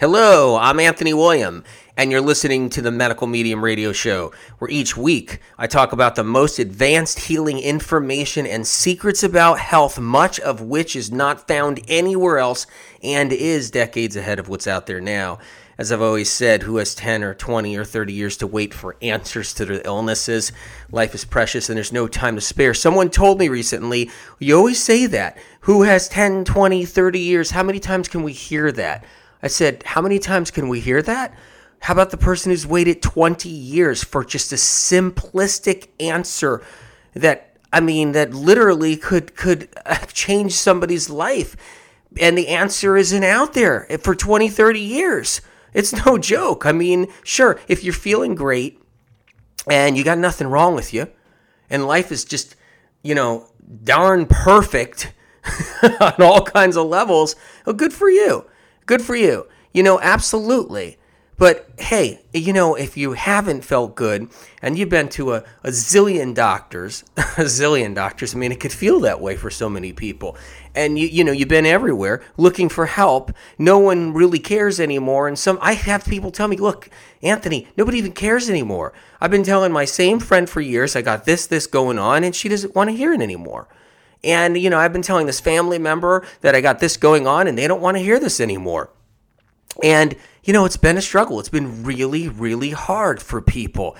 [0.00, 1.64] Hello, I'm Anthony William,
[1.96, 6.14] and you're listening to the Medical Medium Radio Show, where each week I talk about
[6.14, 11.80] the most advanced healing information and secrets about health, much of which is not found
[11.88, 12.64] anywhere else
[13.02, 15.40] and is decades ahead of what's out there now.
[15.76, 18.94] As I've always said, who has 10 or 20 or 30 years to wait for
[19.02, 20.52] answers to their illnesses?
[20.92, 22.72] Life is precious and there's no time to spare.
[22.72, 25.38] Someone told me recently, you always say that.
[25.62, 27.50] Who has 10, 20, 30 years?
[27.50, 29.04] How many times can we hear that?
[29.42, 31.34] I said, How many times can we hear that?
[31.80, 36.62] How about the person who's waited 20 years for just a simplistic answer
[37.14, 41.56] that, I mean, that literally could, could uh, change somebody's life?
[42.18, 45.40] And the answer isn't out there for 20, 30 years.
[45.72, 46.66] It's no joke.
[46.66, 48.82] I mean, sure, if you're feeling great
[49.70, 51.08] and you got nothing wrong with you,
[51.70, 52.56] and life is just,
[53.02, 53.48] you know,
[53.84, 55.12] darn perfect
[55.82, 58.46] on all kinds of levels, well, good for you.
[58.88, 59.46] Good for you.
[59.74, 60.96] You know, absolutely.
[61.36, 64.30] But hey, you know, if you haven't felt good
[64.62, 68.72] and you've been to a, a zillion doctors, a zillion doctors, I mean, it could
[68.72, 70.38] feel that way for so many people.
[70.74, 73.30] And you, you know, you've been everywhere looking for help.
[73.58, 75.28] No one really cares anymore.
[75.28, 76.88] And some, I have people tell me, look,
[77.22, 78.94] Anthony, nobody even cares anymore.
[79.20, 82.34] I've been telling my same friend for years, I got this, this going on, and
[82.34, 83.68] she doesn't want to hear it anymore.
[84.24, 87.46] And, you know, I've been telling this family member that I got this going on
[87.46, 88.90] and they don't want to hear this anymore.
[89.82, 91.38] And, you know, it's been a struggle.
[91.38, 93.96] It's been really, really hard for people.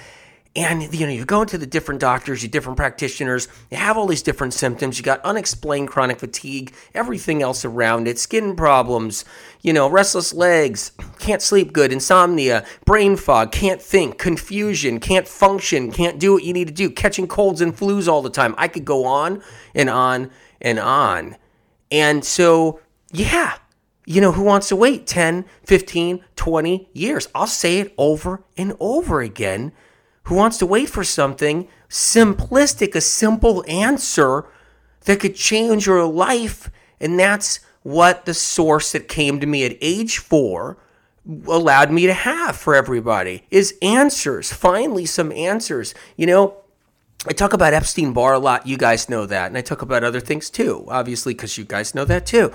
[0.58, 4.08] And, you know, you're going to the different doctors, you different practitioners, you have all
[4.08, 4.98] these different symptoms.
[4.98, 9.24] You got unexplained chronic fatigue, everything else around it, skin problems,
[9.62, 15.92] you know, restless legs, can't sleep good, insomnia, brain fog, can't think, confusion, can't function,
[15.92, 18.56] can't do what you need to do, catching colds and flus all the time.
[18.58, 19.40] I could go on
[19.76, 20.28] and on
[20.60, 21.36] and on.
[21.92, 22.80] And so,
[23.12, 23.58] yeah,
[24.06, 27.28] you know, who wants to wait 10, 15, 20 years?
[27.32, 29.70] I'll say it over and over again
[30.28, 34.46] who wants to wait for something simplistic, a simple answer
[35.06, 36.70] that could change your life.
[37.00, 40.76] And that's what the source that came to me at age four
[41.46, 44.52] allowed me to have for everybody is answers.
[44.52, 45.94] Finally, some answers.
[46.16, 46.58] You know,
[47.26, 48.66] I talk about Epstein Barr a lot.
[48.66, 49.46] You guys know that.
[49.46, 52.52] And I talk about other things too, obviously, because you guys know that too.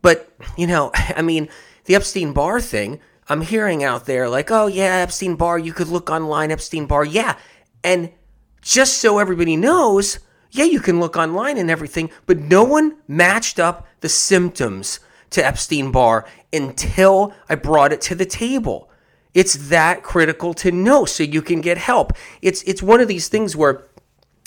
[0.00, 1.50] But, you know, I mean,
[1.84, 3.00] the Epstein Barr thing
[3.32, 7.02] I'm hearing out there like, oh yeah, Epstein Barr, you could look online, Epstein Barr,
[7.02, 7.38] yeah.
[7.82, 8.12] And
[8.60, 10.18] just so everybody knows,
[10.50, 15.00] yeah, you can look online and everything, but no one matched up the symptoms
[15.30, 18.90] to Epstein Barr until I brought it to the table.
[19.32, 22.12] It's that critical to know so you can get help.
[22.42, 23.86] It's it's one of these things where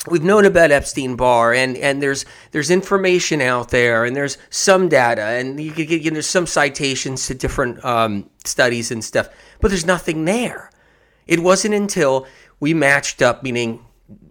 [0.10, 4.90] we've known about Epstein Barr, and and there's there's information out there, and there's some
[4.90, 9.04] data, and you can get you know, there's some citations to different um, studies and
[9.04, 9.30] stuff,
[9.62, 10.70] but there's nothing there.
[11.28, 12.28] It wasn't until
[12.60, 13.84] we matched up, meaning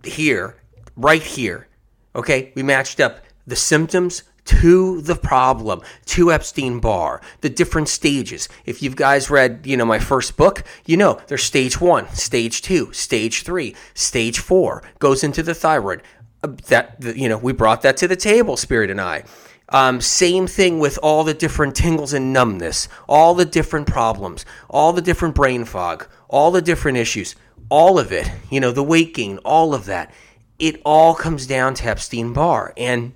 [0.04, 0.56] here,
[0.96, 1.68] right here,
[2.14, 8.48] okay, we matched up the symptoms to the problem, to Epstein Barr, the different stages.
[8.66, 12.62] If you guys read, you know, my first book, you know, there's stage one, stage
[12.62, 16.02] two, stage three, stage four, goes into the thyroid.
[16.42, 19.24] Uh, that, you know, we brought that to the table, Spirit and I.
[19.70, 24.92] Um, same thing with all the different tingles and numbness, all the different problems, all
[24.92, 27.34] the different brain fog, all the different issues,
[27.70, 30.12] all of it, you know, the weight gain, all of that.
[30.58, 32.74] It all comes down to Epstein Barr.
[32.76, 33.14] And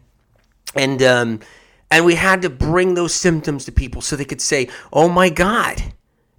[0.74, 1.40] and um,
[1.90, 5.28] and we had to bring those symptoms to people so they could say, "Oh my
[5.28, 5.82] God,"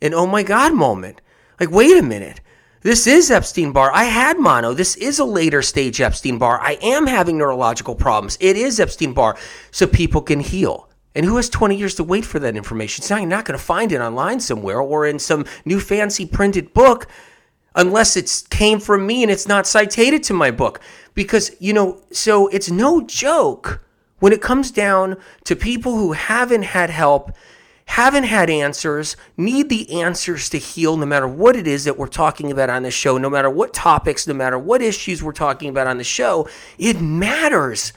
[0.01, 1.21] an "Oh my God" moment.
[1.59, 2.41] Like, wait a minute.
[2.81, 3.91] This is Epstein Barr.
[3.93, 4.73] I had mono.
[4.73, 6.61] This is a later stage Epstein Barr.
[6.61, 8.37] I am having neurological problems.
[8.39, 9.35] It is Epstein Barr.
[9.71, 10.89] So people can heal.
[11.13, 13.03] And who has 20 years to wait for that information?
[13.03, 16.73] So you're not going to find it online somewhere or in some new fancy printed
[16.73, 17.07] book
[17.75, 20.79] unless it came from me and it's not cited to my book.
[21.15, 23.83] Because, you know, so it's no joke
[24.19, 27.31] when it comes down to people who haven't had help,
[27.85, 32.07] haven't had answers, need the answers to heal, no matter what it is that we're
[32.07, 35.69] talking about on the show, no matter what topics, no matter what issues we're talking
[35.69, 36.47] about on the show,
[36.77, 37.93] it matters.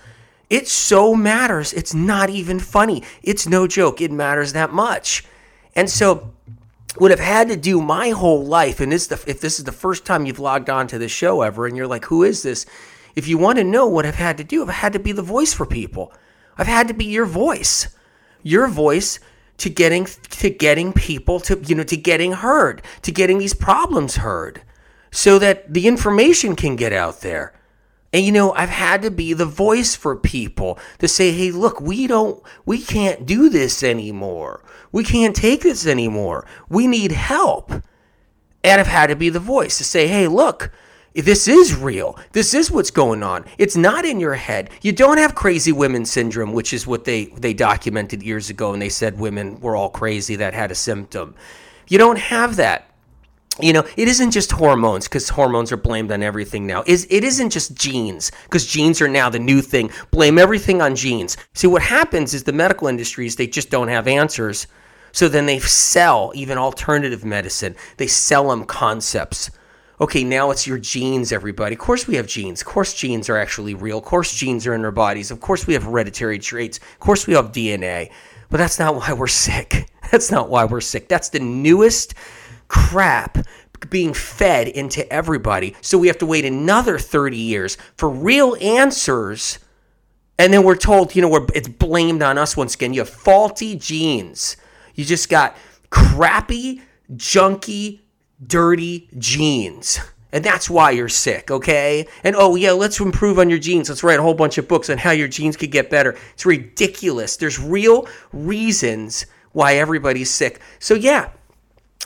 [0.48, 1.72] It so matters.
[1.72, 3.02] It's not even funny.
[3.22, 4.00] It's no joke.
[4.00, 5.24] It matters that much.
[5.74, 6.32] And so,
[6.98, 10.26] would have had to do my whole life, and if this is the first time
[10.26, 12.66] you've logged on to the show ever, and you're like, who is this?
[13.14, 15.22] if you want to know what I've had to do, I've had to be the
[15.22, 16.12] voice for people.
[16.58, 17.88] I've had to be your voice.
[18.42, 19.18] Your voice
[19.58, 24.16] to getting to getting people to you know to getting heard, to getting these problems
[24.16, 24.62] heard
[25.12, 27.52] so that the information can get out there.
[28.12, 31.80] And you know, I've had to be the voice for people to say, "Hey, look,
[31.80, 34.62] we don't we can't do this anymore.
[34.90, 36.46] We can't take this anymore.
[36.68, 37.72] We need help."
[38.64, 40.70] And I've had to be the voice to say, "Hey, look,
[41.14, 42.18] this is real.
[42.32, 43.44] This is what's going on.
[43.58, 44.70] It's not in your head.
[44.80, 48.80] You don't have crazy women syndrome, which is what they they documented years ago and
[48.80, 51.34] they said women were all crazy that had a symptom.
[51.88, 52.88] You don't have that
[53.60, 57.22] you know it isn't just hormones because hormones are blamed on everything now is it
[57.22, 61.66] isn't just genes because genes are now the new thing blame everything on genes see
[61.66, 64.66] what happens is the medical industries they just don't have answers
[65.12, 69.50] so then they sell even alternative medicine they sell them concepts
[70.02, 73.38] okay now it's your genes everybody of course we have genes of course genes are
[73.38, 76.78] actually real of course genes are in our bodies of course we have hereditary traits
[76.78, 78.10] of course we have dna
[78.50, 82.14] but that's not why we're sick that's not why we're sick that's the newest
[82.68, 83.38] crap
[83.90, 85.74] being fed into everybody.
[85.80, 89.58] So we have to wait another 30 years for real answers.
[90.38, 92.94] And then we're told, you know, it's blamed on us once again.
[92.94, 94.56] You have faulty genes.
[94.94, 95.56] You just got
[95.90, 96.82] crappy,
[97.12, 98.00] junky,
[98.46, 100.00] dirty genes.
[100.32, 102.06] And that's why you're sick, okay?
[102.24, 103.90] And oh, yeah, let's improve on your genes.
[103.90, 106.16] Let's write a whole bunch of books on how your genes could get better.
[106.32, 107.36] It's ridiculous.
[107.36, 110.60] There's real reasons why everybody's sick.
[110.78, 111.30] So, yeah,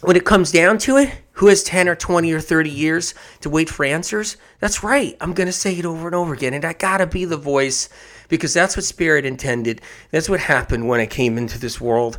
[0.01, 3.51] when it comes down to it, who has 10 or 20 or 30 years to
[3.51, 4.37] wait for answers?
[4.59, 5.17] That's right.
[5.21, 6.55] I'm going to say it over and over again.
[6.55, 7.89] And I got to be the voice
[8.29, 9.81] because that's what Spirit intended.
[10.11, 12.19] That's what happened when I came into this world.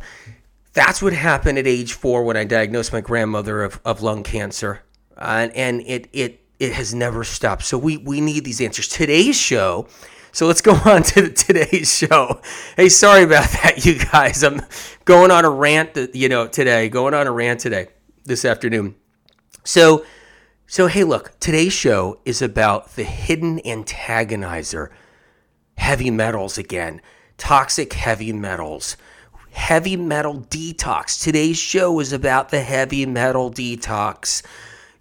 [0.72, 4.82] That's what happened at age four when I diagnosed my grandmother of, of lung cancer.
[5.16, 7.64] Uh, and it, it, it has never stopped.
[7.64, 8.88] So we, we need these answers.
[8.88, 9.88] Today's show
[10.32, 12.40] so let's go on to today's show.
[12.76, 14.42] Hey, sorry about that, you guys.
[14.44, 14.60] I'm
[15.04, 16.88] going on a rant, you know, today.
[16.88, 17.88] Going on a rant today,
[18.24, 18.94] this afternoon.
[19.64, 20.04] So,
[20.66, 24.90] so hey, look, today's show is about the hidden antagonizer,
[25.76, 27.00] heavy metals again,
[27.36, 28.96] toxic heavy metals.
[29.50, 31.22] Heavy metal detox.
[31.22, 34.42] Today's show is about the heavy metal detox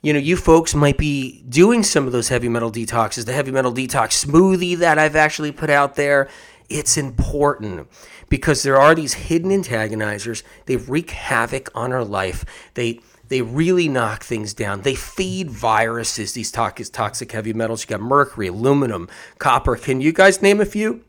[0.02, 3.52] you know, you folks might be doing some of those heavy metal detoxes, the heavy
[3.52, 6.30] metal detox smoothie that I've actually put out there.
[6.70, 7.88] It's important
[8.30, 10.44] because there are these hidden antagonizers.
[10.66, 12.46] They wreak havoc on our life.
[12.76, 13.00] They
[13.30, 14.84] they really knock things down.
[14.84, 17.84] They feed viruses, these toxic, toxic heavy metals.
[17.84, 19.10] You got mercury, aluminum,
[19.40, 19.76] copper.
[19.76, 21.04] Can you guys name a few?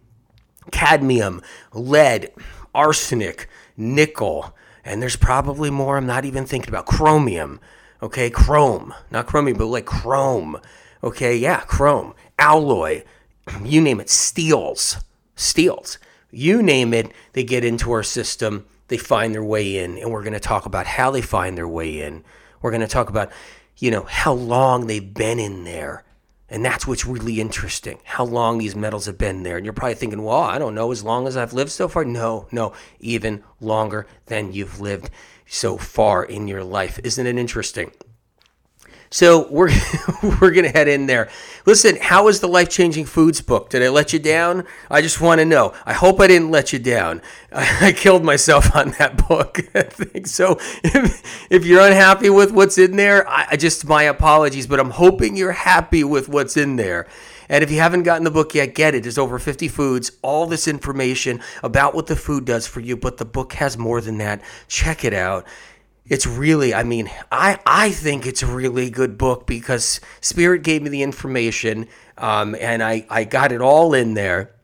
[0.73, 1.41] Cadmium,
[1.73, 2.33] lead,
[2.79, 6.87] arsenic, nickel, and there's probably more I'm not even thinking about.
[6.87, 7.61] Chromium
[8.01, 10.61] Okay, chrome, not chromium, but like chrome.
[11.03, 13.03] Okay, yeah, chrome, alloy,
[13.65, 14.99] you name it, steels,
[15.35, 15.99] steels.
[16.31, 20.23] You name it, they get into our system, they find their way in, and we're
[20.23, 22.23] going to talk about how they find their way in.
[22.63, 23.33] We're going to talk about,
[23.79, 26.05] you know, how long they've been in there.
[26.51, 29.57] And that's what's really interesting, how long these metals have been there.
[29.57, 32.05] And you're probably thinking, well, I don't know, as long as I've lived so far.
[32.05, 35.11] No, no, even longer than you've lived
[35.47, 36.99] so far in your life.
[37.05, 37.93] Isn't it interesting?
[39.11, 39.71] So we're
[40.41, 41.31] we're gonna head in there.
[41.65, 43.71] Listen, how was the life changing foods book?
[43.71, 44.65] Did I let you down?
[44.91, 45.75] I just want to know.
[45.87, 47.23] I hope I didn't let you down.
[47.53, 49.61] I, I killed myself on that book.
[49.75, 50.59] I think so.
[50.85, 54.67] If, if you're unhappy with what's in there, I, I just my apologies.
[54.67, 57.07] But I'm hoping you're happy with what's in there.
[57.49, 59.05] And if you haven't gotten the book yet, get it.
[59.05, 63.17] There's over 50 foods, all this information about what the food does for you, but
[63.17, 64.43] the book has more than that.
[64.69, 65.47] Check it out.
[66.09, 70.83] It's really, I mean, I, I think it's a really good book because Spirit gave
[70.83, 71.87] me the information
[72.17, 74.55] um, and I, I got it all in there.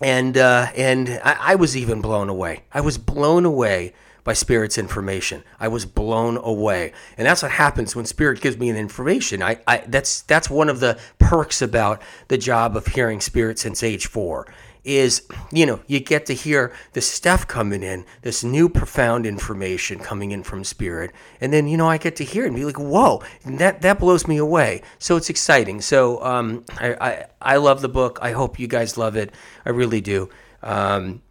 [0.00, 2.64] And, uh, and I, I was even blown away.
[2.72, 3.92] I was blown away
[4.24, 5.42] by Spirit's information.
[5.58, 9.42] I was blown away, and that's what happens when Spirit gives me an information.
[9.42, 13.82] I, I that's that's one of the perks about the job of hearing Spirit since
[13.82, 14.46] age four
[14.84, 19.98] is you know you get to hear the stuff coming in this new profound information
[19.98, 21.10] coming in from spirit
[21.40, 23.98] and then you know i get to hear it and be like whoa that that
[23.98, 28.32] blows me away so it's exciting so um, I, I, I love the book i
[28.32, 29.34] hope you guys love it
[29.66, 30.30] i really do
[30.62, 31.22] um,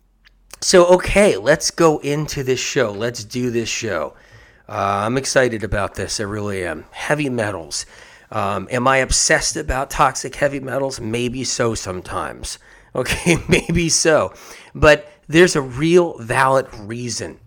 [0.62, 2.91] so, okay, let's go into this show.
[2.91, 4.13] Let's do this show.
[4.68, 6.20] Uh, I'm excited about this.
[6.20, 6.84] I really am.
[6.91, 7.86] Heavy metals.
[8.29, 11.00] Um, am I obsessed about toxic heavy metals?
[11.00, 12.60] Maybe so sometimes.
[12.96, 14.34] Okay, maybe so.
[14.74, 17.39] But there's a real valid reason.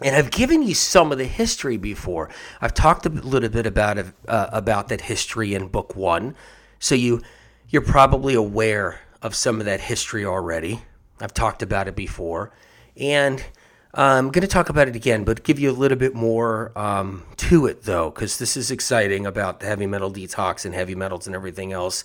[0.00, 2.30] And I've given you some of the history before.
[2.60, 6.36] I've talked a little bit about uh, about that history in book one,
[6.78, 7.20] so you
[7.68, 10.82] you're probably aware of some of that history already.
[11.20, 12.52] I've talked about it before,
[12.96, 13.44] and
[13.92, 17.24] I'm going to talk about it again, but give you a little bit more um,
[17.38, 21.34] to it though, because this is exciting about heavy metal detox and heavy metals and
[21.34, 22.04] everything else.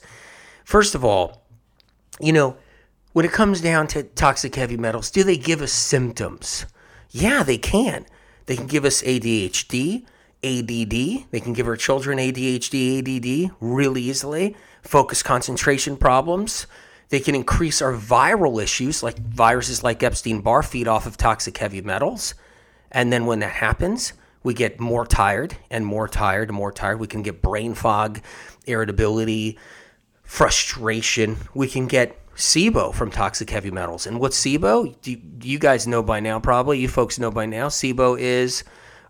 [0.66, 1.43] First of all,
[2.20, 2.58] you know,
[3.14, 6.66] when it comes down to toxic heavy metals, do they give us symptoms?
[7.10, 8.06] Yeah, they can.
[8.46, 10.06] They can give us ADHD,
[10.44, 11.30] ADD.
[11.32, 14.56] They can give our children ADHD, ADD really easily.
[14.82, 16.68] Focus concentration problems.
[17.10, 21.58] They can increase our viral issues, like viruses like Epstein Barr feed off of toxic
[21.58, 22.34] heavy metals.
[22.92, 27.00] And then when that happens, we get more tired and more tired and more tired.
[27.00, 28.22] We can get brain fog,
[28.66, 29.58] irritability,
[30.34, 31.38] frustration.
[31.54, 34.08] We can get SIBO from toxic heavy metals.
[34.08, 35.00] And what's SIBO?
[35.00, 36.80] Do you guys know by now, probably.
[36.80, 37.68] You folks know by now.
[37.68, 38.64] SIBO is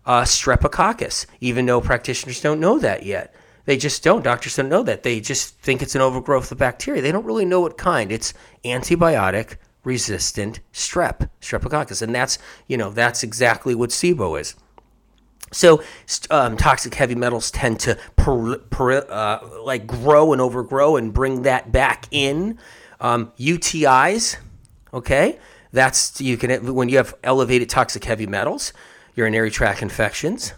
[0.04, 3.34] uh, streptococcus, even though practitioners don't know that yet.
[3.64, 4.22] They just don't.
[4.22, 5.02] Doctors don't know that.
[5.02, 7.00] They just think it's an overgrowth of bacteria.
[7.00, 8.12] They don't really know what kind.
[8.12, 12.02] It's antibiotic resistant strep, streptococcus.
[12.02, 14.56] And that's, you know, that's exactly what SIBO is.
[15.52, 15.82] So
[16.30, 21.42] um, toxic heavy metals tend to per, per, uh, like grow and overgrow and bring
[21.42, 22.58] that back in.
[23.00, 24.36] Um, UTIs,
[24.92, 25.38] okay,
[25.72, 28.72] that's you can when you have elevated toxic heavy metals,
[29.14, 30.54] urinary tract infections,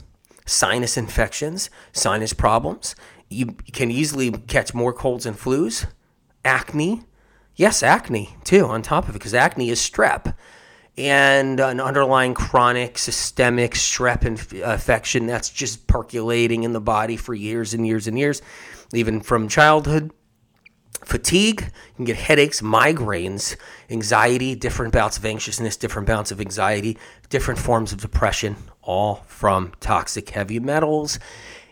[0.47, 2.95] sinus infections, sinus problems.
[3.29, 5.87] You can easily catch more colds and flus,
[6.45, 7.03] acne.
[7.57, 10.35] Yes, acne too, on top of it, because acne is strep
[10.99, 17.35] and an underlying chronic systemic strep inf- infection that's just percolating in the body for
[17.35, 18.41] years and years and years,
[18.93, 20.11] even from childhood.
[21.05, 23.57] Fatigue, you can get headaches, migraines,
[23.91, 26.99] anxiety, different bouts of anxiousness, different bouts of anxiety,
[27.29, 31.19] different forms of depression, all from toxic heavy metals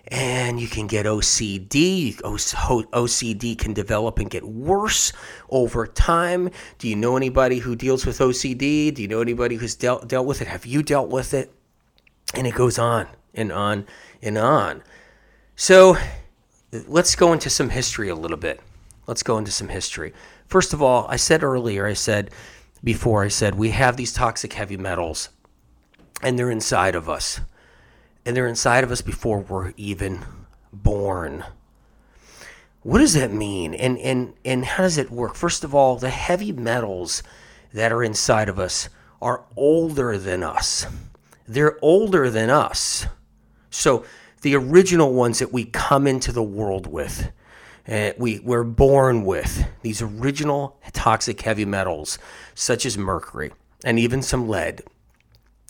[0.09, 2.17] and you can get OCD.
[2.17, 5.13] OCD can develop and get worse
[5.51, 6.51] over time.
[6.79, 8.93] Do you know anybody who deals with OCD?
[8.93, 10.49] Do you know anybody who's dealt dealt with it?
[10.49, 11.53] Have you dealt with it?
[12.35, 13.87] And it goes on and on
[14.23, 14.83] and on.
[15.57, 15.97] So
[16.87, 18.61] let's go into some history a little bit.
[19.07, 20.13] Let's go into some history.
[20.47, 22.31] First of all, I said earlier, I said
[22.83, 25.31] before, I said we have these toxic heavy metals
[26.23, 27.41] and they're inside of us
[28.25, 30.25] and they're inside of us before we're even
[30.73, 31.45] born.
[32.83, 33.75] What does that mean?
[33.75, 35.35] And and and how does it work?
[35.35, 37.23] First of all, the heavy metals
[37.73, 38.89] that are inside of us
[39.23, 40.87] are older than us.
[41.49, 43.07] They're older than us.
[43.71, 44.05] So
[44.43, 47.33] the original ones that we come into the world with,
[47.89, 52.19] uh, we we're born with these original toxic heavy metals
[52.55, 53.51] such as mercury
[53.83, 54.83] and even some lead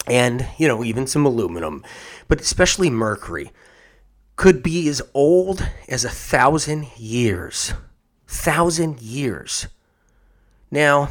[0.07, 1.83] and you know even some aluminum
[2.29, 3.51] but especially mercury
[4.37, 7.73] could be as old as a thousand years
[8.27, 9.69] thousand years.
[10.71, 11.09] Now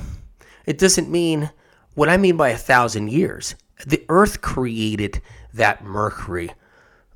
[0.65, 1.51] it doesn't mean
[1.95, 5.21] what i mean by a thousand years the earth created
[5.53, 6.51] that mercury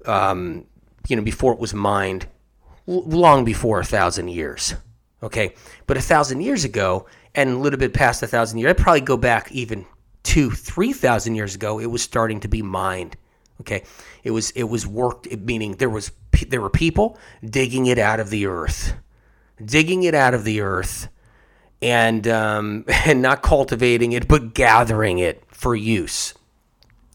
[0.06, 0.66] um,
[1.08, 2.28] you know before it was mined
[2.86, 4.76] long before a thousand years
[5.24, 5.56] okay?
[5.88, 9.02] But a thousand years ago and a little bit past a thousand years i'd probably
[9.02, 9.86] go back even
[10.28, 13.16] two, three thousand years ago, it was starting to be mined.
[13.62, 13.84] Okay,
[14.24, 16.12] it was it was worked, meaning there was
[16.50, 18.94] there were people digging it out of the earth,
[19.64, 21.08] digging it out of the earth,
[21.82, 26.34] and um, and not cultivating it, but gathering it for use.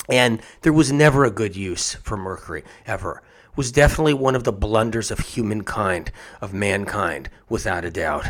[0.08, 3.22] And there was never a good use for mercury ever.
[3.50, 8.26] It was definitely one of the blunders of humankind, of mankind, without a doubt.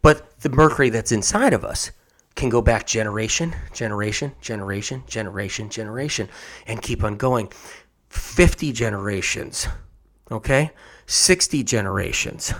[0.00, 1.92] But the mercury that's inside of us
[2.34, 6.28] can go back generation, generation, generation, generation, generation,
[6.66, 7.48] and keep on going.
[8.08, 9.66] 50 generations,
[10.30, 10.70] okay?
[11.06, 12.52] 60 generations,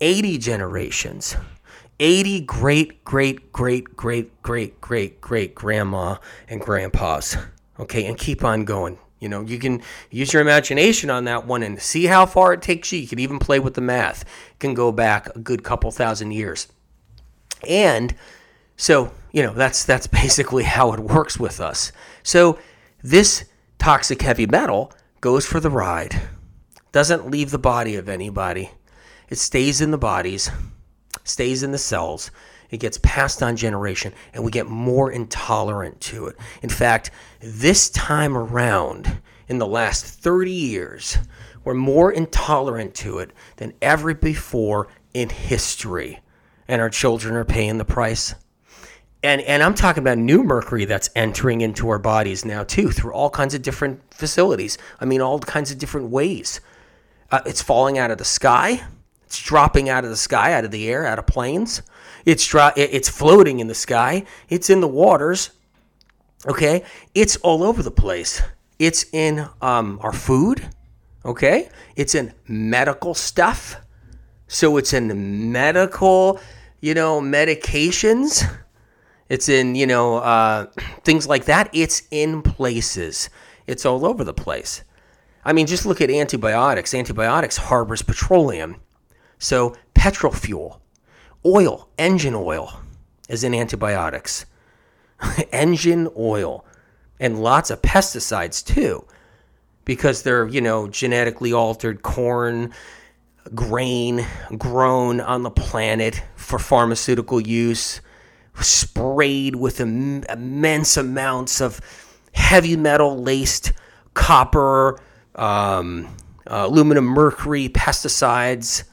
[0.00, 1.36] 80 generations,
[2.00, 6.16] 80 great, great, great, great, great, great, great grandma
[6.48, 7.36] and grandpas,
[7.78, 8.06] okay?
[8.06, 8.98] And keep on going.
[9.18, 12.60] You know, you can use your imagination on that one and see how far it
[12.60, 12.98] takes you.
[12.98, 14.22] You can even play with the math.
[14.22, 16.68] It can go back a good couple thousand years.
[17.66, 18.14] And
[18.76, 21.92] so, you know, that's that's basically how it works with us.
[22.22, 22.58] So,
[23.02, 23.44] this
[23.78, 26.20] toxic heavy metal goes for the ride.
[26.92, 28.70] Doesn't leave the body of anybody.
[29.28, 30.50] It stays in the bodies,
[31.24, 32.30] stays in the cells.
[32.70, 36.36] It gets passed on generation and we get more intolerant to it.
[36.62, 41.18] In fact, this time around in the last 30 years,
[41.64, 46.20] we're more intolerant to it than ever before in history.
[46.66, 48.34] And our children are paying the price
[49.22, 53.12] and and I'm talking about new mercury that's entering into our bodies now too through
[53.12, 54.78] all kinds of different facilities.
[55.00, 56.60] I mean, all kinds of different ways.
[57.30, 58.82] Uh, it's falling out of the sky.
[59.24, 61.82] It's dropping out of the sky, out of the air, out of planes.
[62.24, 64.24] It's dro- It's floating in the sky.
[64.48, 65.50] It's in the waters.
[66.46, 68.42] Okay, it's all over the place.
[68.78, 70.68] It's in um, our food.
[71.24, 73.76] Okay, it's in medical stuff.
[74.46, 76.38] So it's in medical,
[76.80, 78.48] you know, medications.
[79.28, 80.66] It's in, you know, uh,
[81.04, 81.68] things like that.
[81.72, 83.28] It's in places.
[83.66, 84.84] It's all over the place.
[85.44, 86.94] I mean, just look at antibiotics.
[86.94, 88.76] Antibiotics harbors petroleum.
[89.38, 90.80] So petrol fuel,
[91.44, 92.80] oil, engine oil
[93.28, 94.46] is in antibiotics.
[95.52, 96.64] engine oil
[97.18, 99.04] and lots of pesticides too
[99.84, 102.72] because they're, you know, genetically altered corn,
[103.54, 104.26] grain
[104.58, 108.00] grown on the planet for pharmaceutical use,
[108.64, 111.80] sprayed with Im- immense amounts of
[112.32, 113.72] heavy metal laced
[114.14, 115.00] copper,
[115.34, 116.06] um,
[116.46, 118.84] uh, aluminum, mercury, pesticides,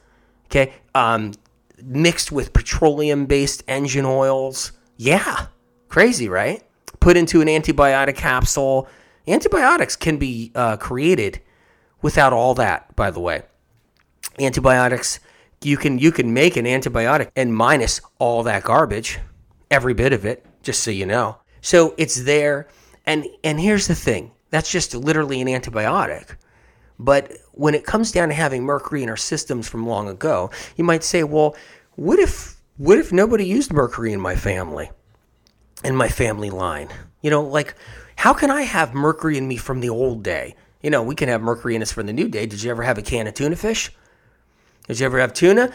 [0.46, 1.32] okay, um,
[1.84, 4.72] mixed with petroleum based engine oils.
[4.98, 5.48] Yeah,
[5.90, 6.64] crazy, right?
[7.00, 8.88] Put into an antibiotic capsule.
[9.28, 11.42] Antibiotics can be uh, created
[12.02, 13.44] without all that, by the way
[14.40, 15.20] antibiotics
[15.64, 19.20] you can you can make an antibiotic and minus all that garbage
[19.72, 21.38] every bit of it just so you know.
[21.62, 22.68] So it's there.
[23.06, 24.32] And and here's the thing.
[24.50, 26.36] That's just literally an antibiotic.
[27.00, 30.84] But when it comes down to having mercury in our systems from long ago you
[30.84, 31.56] might say well
[31.96, 34.90] what if what if nobody used mercury in my family
[35.84, 36.90] in my family line?
[37.22, 37.76] You know like
[38.16, 40.56] how can i have mercury in me from the old day?
[40.82, 42.46] You know we can have mercury in us from the new day.
[42.46, 43.92] Did you ever have a can of tuna fish?
[44.88, 45.72] Did you ever have tuna?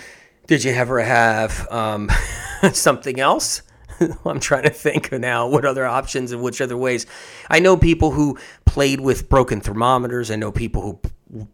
[0.47, 2.11] Did you ever have um,
[2.73, 3.62] something else?
[4.25, 7.07] I'm trying to think now what other options and which other ways.
[7.50, 10.31] I know people who played with broken thermometers.
[10.31, 11.00] I know people who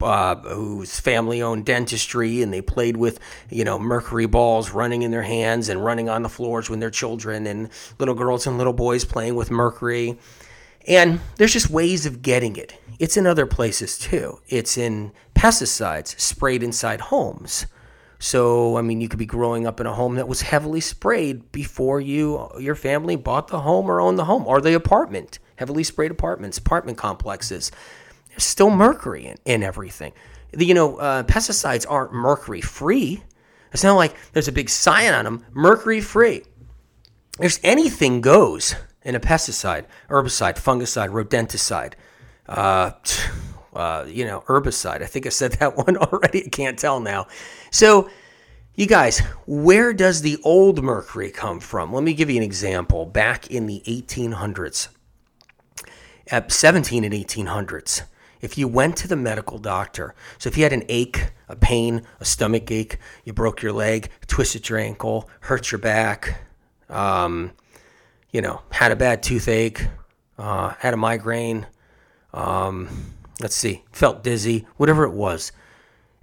[0.01, 3.19] uh, whose family owned dentistry and they played with
[3.51, 6.91] you know mercury balls running in their hands and running on the floors when they're
[6.91, 10.19] children and little girls and little boys playing with mercury.
[10.87, 12.79] And there's just ways of getting it.
[12.99, 14.41] It's in other places too.
[14.49, 17.67] It's in pesticides sprayed inside homes.
[18.25, 21.53] So, I mean, you could be growing up in a home that was heavily sprayed
[21.53, 25.85] before you, your family bought the home or owned the home or the apartment, heavily
[25.85, 27.71] sprayed apartments, apartment complexes.
[28.31, 30.15] There's still mercury in, in everything.
[30.53, 33.23] The, you know, uh, pesticides aren't mercury free.
[33.75, 36.45] It's not like there's a big sign on them, mercury free.
[37.39, 41.93] There's anything goes in a pesticide, herbicide, fungicide, rodenticide,
[42.49, 42.93] uh,
[43.75, 45.03] uh, you know, herbicide.
[45.03, 46.47] I think I said that one already.
[46.47, 47.27] I can't tell now.
[47.71, 48.09] So,
[48.75, 51.93] you guys, where does the old mercury come from?
[51.93, 53.07] Let me give you an example.
[53.07, 54.89] Back in the 1800s,
[56.31, 58.03] at 17 and 1800s,
[58.41, 62.03] if you went to the medical doctor, so if you had an ache, a pain,
[62.21, 66.41] a stomach ache, you broke your leg, twisted your ankle, hurt your back,
[66.91, 67.53] um,
[68.33, 69.87] you know, had a bad toothache,
[70.37, 71.67] uh, had a migraine,
[72.33, 75.53] um, let's see, felt dizzy, whatever it was,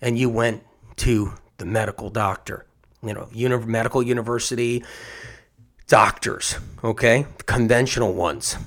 [0.01, 0.63] and you went
[0.97, 2.65] to the medical doctor,
[3.03, 4.83] you know, uni- medical university
[5.87, 8.57] doctors, okay, the conventional ones.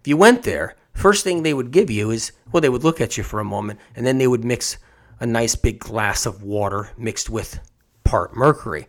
[0.00, 3.00] If you went there, first thing they would give you is, well, they would look
[3.00, 4.78] at you for a moment, and then they would mix
[5.20, 7.58] a nice big glass of water mixed with
[8.04, 8.86] part mercury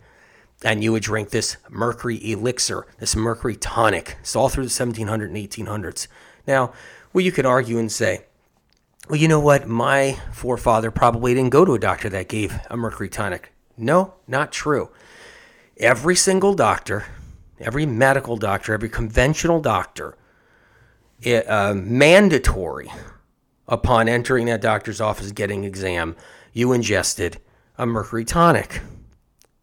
[0.63, 4.17] and you would drink this mercury elixir, this mercury tonic.
[4.21, 6.07] It's all through the 1700s and 1800s.
[6.45, 6.73] Now,
[7.13, 8.25] well, you could argue and say,
[9.09, 9.67] well, you know what?
[9.67, 13.51] My forefather probably didn't go to a doctor that gave a mercury tonic.
[13.75, 14.91] No, not true.
[15.77, 17.05] Every single doctor,
[17.59, 20.15] every medical doctor, every conventional doctor,
[21.21, 22.91] it, uh, mandatory
[23.67, 26.15] upon entering that doctor's office getting exam,
[26.53, 27.39] you ingested
[27.79, 28.81] a mercury tonic.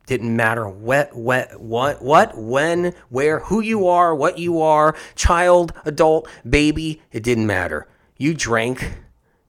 [0.06, 5.72] Didn't matter what, what, what, what, when, where, who you are, what you are, child,
[5.84, 7.86] adult, baby, it didn't matter.
[8.16, 9.05] You drank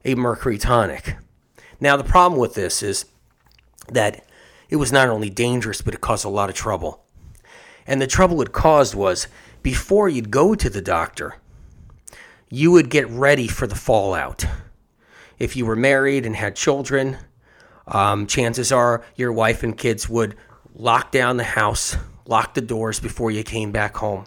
[0.08, 1.18] a mercury tonic.
[1.80, 3.06] Now, the problem with this is
[3.90, 4.26] that
[4.70, 7.04] it was not only dangerous, but it caused a lot of trouble.
[7.86, 9.28] And the trouble it caused was
[9.62, 11.36] before you'd go to the doctor,
[12.50, 14.46] you would get ready for the fallout.
[15.38, 17.18] If you were married and had children,
[17.86, 20.36] um, chances are your wife and kids would
[20.74, 24.26] lock down the house, lock the doors before you came back home,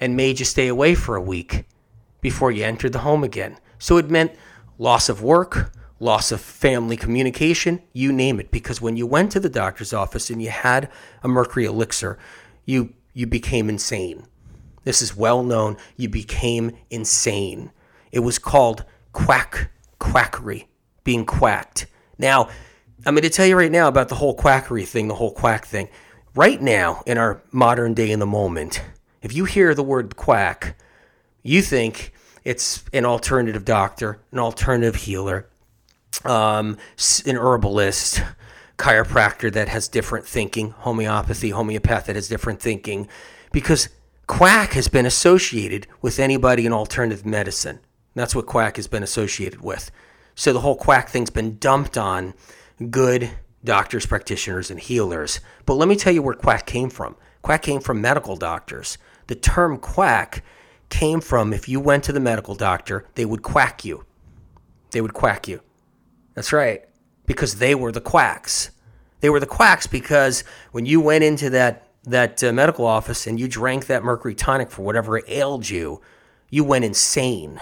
[0.00, 1.64] and made you stay away for a week
[2.20, 3.58] before you entered the home again.
[3.78, 4.32] So it meant
[4.80, 8.50] loss of work, loss of family communication, you name it.
[8.50, 10.88] Because when you went to the doctor's office and you had
[11.22, 12.18] a mercury elixir,
[12.64, 14.26] you you became insane.
[14.84, 15.76] This is well known.
[15.96, 17.70] You became insane.
[18.10, 20.66] It was called quack quackery,
[21.04, 21.86] being quacked.
[22.18, 22.48] Now,
[23.04, 25.66] I'm going to tell you right now about the whole quackery thing, the whole quack
[25.66, 25.88] thing.
[26.34, 28.82] Right now, in our modern day, in the moment,
[29.20, 30.78] if you hear the word quack,
[31.42, 32.12] you think
[32.44, 35.48] it's an alternative doctor, an alternative healer,
[36.24, 36.76] um,
[37.26, 38.22] an herbalist,
[38.78, 43.06] chiropractor that has different thinking, homeopathy, homeopath that has different thinking,
[43.52, 43.90] because
[44.26, 47.78] quack has been associated with anybody in alternative medicine.
[48.14, 49.90] That's what quack has been associated with.
[50.34, 52.34] So the whole quack thing's been dumped on
[52.90, 53.30] good
[53.62, 55.40] doctors, practitioners, and healers.
[55.66, 57.16] But let me tell you where quack came from.
[57.42, 58.96] Quack came from medical doctors.
[59.26, 60.42] The term quack
[60.90, 64.04] came from if you went to the medical doctor, they would quack you.
[64.90, 65.62] They would quack you.
[66.34, 66.84] That's right,
[67.26, 68.70] because they were the quacks.
[69.20, 73.38] They were the quacks because when you went into that that uh, medical office and
[73.38, 76.00] you drank that mercury tonic for whatever ailed you,
[76.48, 77.60] you went insane.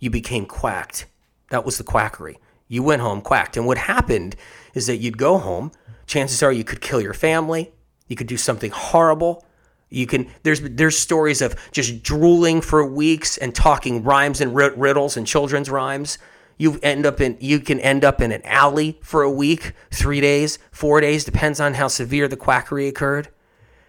[0.00, 1.06] You became quacked.
[1.50, 2.38] That was the quackery.
[2.66, 3.56] You went home quacked.
[3.56, 4.34] And what happened
[4.74, 5.70] is that you'd go home.
[6.06, 7.72] Chances are you could kill your family.
[8.08, 9.45] You could do something horrible.
[9.88, 15.16] You can there's there's stories of just drooling for weeks and talking rhymes and riddles
[15.16, 16.18] and children's rhymes.
[16.58, 20.20] You end up in you can end up in an alley for a week, 3
[20.20, 23.28] days, 4 days depends on how severe the quackery occurred.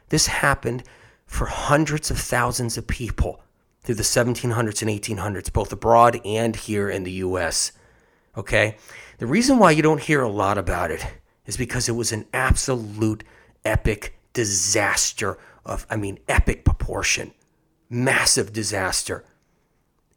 [0.10, 0.84] This happened
[1.26, 3.42] for hundreds of thousands of people
[3.82, 7.72] through the 1700s and 1800s, both abroad and here in the US.
[8.38, 8.78] Okay?
[9.18, 11.06] The reason why you don't hear a lot about it
[11.46, 13.24] is because it was an absolute
[13.66, 17.34] epic disaster of, I mean, epic proportion,
[17.90, 19.24] massive disaster.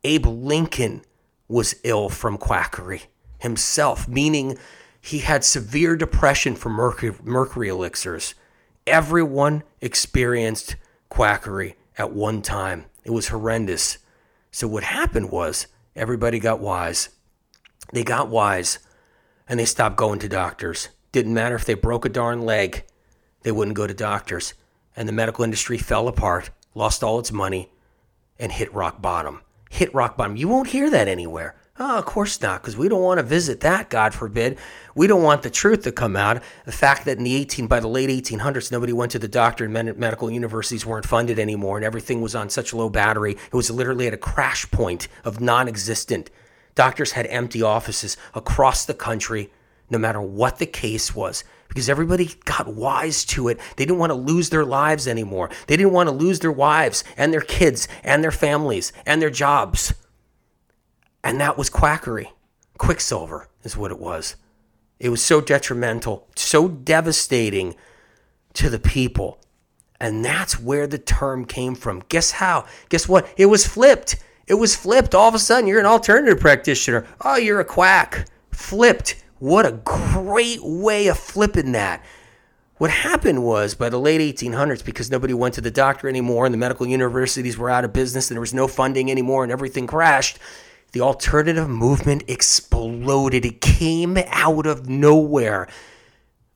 [0.04, 1.02] Abe Lincoln
[1.48, 3.02] was ill from quackery
[3.38, 4.56] himself, meaning
[5.00, 8.34] he had severe depression from mercury, mercury elixirs.
[8.86, 10.76] Everyone experienced
[11.08, 12.86] quackery at one time.
[13.04, 13.98] It was horrendous.
[14.50, 17.10] So, what happened was everybody got wise.
[17.92, 18.78] They got wise
[19.48, 20.88] and they stopped going to doctors.
[21.12, 22.84] Didn't matter if they broke a darn leg,
[23.42, 24.54] they wouldn't go to doctors
[25.00, 27.70] and the medical industry fell apart, lost all its money,
[28.38, 29.40] and hit rock bottom.
[29.70, 30.36] Hit rock bottom.
[30.36, 31.56] You won't hear that anywhere.
[31.78, 34.58] Oh, of course not, because we don't want to visit that, God forbid.
[34.94, 36.42] We don't want the truth to come out.
[36.66, 39.64] The fact that in the 18 by the late 1800s, nobody went to the doctor
[39.64, 43.32] and medical universities weren't funded anymore, and everything was on such low battery.
[43.32, 46.28] It was literally at a crash point of non-existent.
[46.74, 49.50] Doctors had empty offices across the country,
[49.90, 53.58] no matter what the case was because everybody got wise to it.
[53.76, 55.50] They didn't want to lose their lives anymore.
[55.68, 59.30] They didn't want to lose their wives and their kids and their families and their
[59.30, 59.94] jobs.
[61.22, 62.32] And that was quackery.
[62.76, 64.36] Quicksilver is what it was.
[64.98, 67.76] It was so detrimental, so devastating
[68.54, 69.40] to the people.
[70.00, 72.02] And that's where the term came from.
[72.08, 72.66] Guess how?
[72.88, 73.32] Guess what?
[73.36, 74.16] It was flipped.
[74.46, 75.14] It was flipped.
[75.14, 77.06] All of a sudden, you're an alternative practitioner.
[77.20, 78.26] Oh, you're a quack.
[78.50, 79.22] Flipped.
[79.40, 82.04] What a great way of flipping that.
[82.76, 86.52] What happened was by the late 1800s, because nobody went to the doctor anymore and
[86.52, 89.86] the medical universities were out of business and there was no funding anymore and everything
[89.86, 90.38] crashed,
[90.92, 93.46] the alternative movement exploded.
[93.46, 95.68] It came out of nowhere.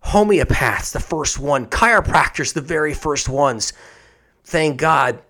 [0.04, 3.72] Homeopaths, the first one, chiropractors, the very first ones.
[4.44, 5.20] Thank God.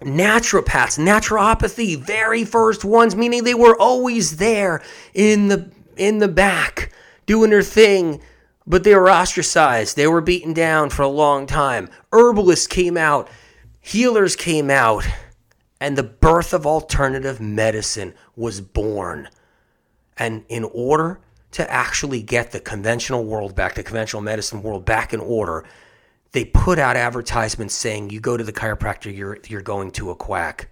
[0.00, 4.82] Naturopaths, naturopathy, very first ones, meaning they were always there
[5.14, 6.92] in the in the back
[7.26, 8.20] doing their thing,
[8.66, 9.96] but they were ostracized.
[9.96, 11.88] They were beaten down for a long time.
[12.12, 13.28] Herbalists came out,
[13.80, 15.06] healers came out,
[15.80, 19.28] and the birth of alternative medicine was born.
[20.16, 21.20] And in order
[21.52, 25.64] to actually get the conventional world back, the conventional medicine world back in order,
[26.32, 30.14] they put out advertisements saying, you go to the chiropractor, you're, you're going to a
[30.14, 30.70] quack.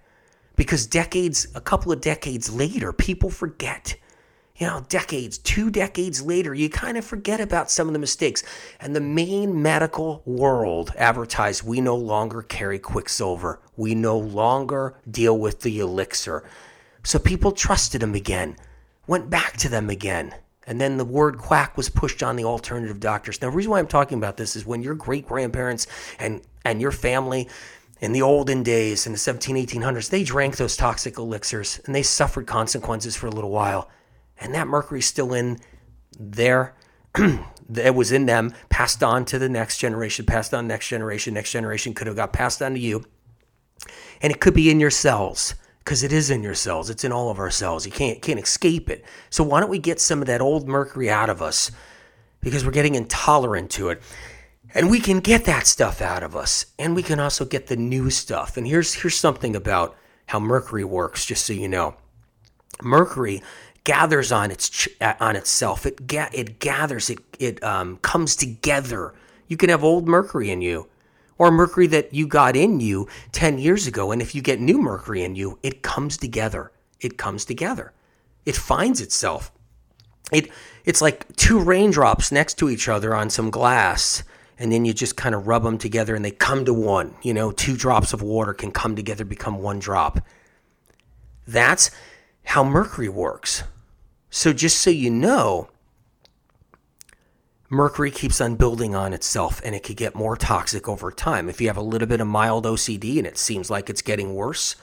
[0.55, 3.95] Because decades, a couple of decades later, people forget
[4.57, 8.43] you know, decades, two decades later, you kind of forget about some of the mistakes.
[8.79, 15.37] And the main medical world advertised we no longer carry quicksilver, we no longer deal
[15.37, 16.43] with the elixir.
[17.03, 18.57] So people trusted them again,
[19.05, 20.33] went back to them again.
[20.65, 23.41] And then the word quack was pushed on the alternative doctors.
[23.41, 25.87] Now, the reason why I'm talking about this is when your great grandparents
[26.19, 27.47] and, and your family
[28.01, 32.03] in the olden days, in the 17, 1800s, they drank those toxic elixirs and they
[32.03, 33.89] suffered consequences for a little while
[34.39, 35.59] and that mercury's still in
[36.19, 36.75] there.
[37.15, 41.51] it was in them, passed on to the next generation, passed on next generation, next
[41.51, 43.03] generation could have got passed on to you.
[44.21, 45.55] And it could be in your cells
[45.87, 46.89] because it is in your cells.
[46.89, 47.85] It's in all of our cells.
[47.85, 49.05] You can't can't escape it.
[49.29, 51.71] So why don't we get some of that old mercury out of us?
[52.41, 54.01] Because we're getting intolerant to it.
[54.73, 56.65] And we can get that stuff out of us.
[56.77, 58.57] And we can also get the new stuff.
[58.57, 59.95] And here's here's something about
[60.25, 61.95] how mercury works just so you know.
[62.81, 63.41] Mercury
[63.87, 65.85] gathers on its on itself.
[65.85, 67.09] It ga- it gathers.
[67.09, 69.13] It it um, comes together.
[69.47, 70.89] You can have old mercury in you,
[71.37, 74.77] or mercury that you got in you ten years ago, and if you get new
[74.77, 76.71] mercury in you, it comes together.
[76.99, 77.93] It comes together.
[78.45, 79.53] It finds itself.
[80.33, 80.51] It
[80.83, 84.21] It's like two raindrops next to each other on some glass,
[84.59, 87.15] and then you just kind of rub them together and they come to one.
[87.21, 90.19] You know, two drops of water can come together, become one drop.
[91.47, 91.89] That's
[92.43, 93.63] how mercury works.
[94.37, 95.67] So, just so you know,
[97.71, 101.49] mercury keeps on building on itself and it could get more toxic over time.
[101.49, 104.35] If you have a little bit of mild OCD and it seems like it's getting
[104.35, 104.75] worse,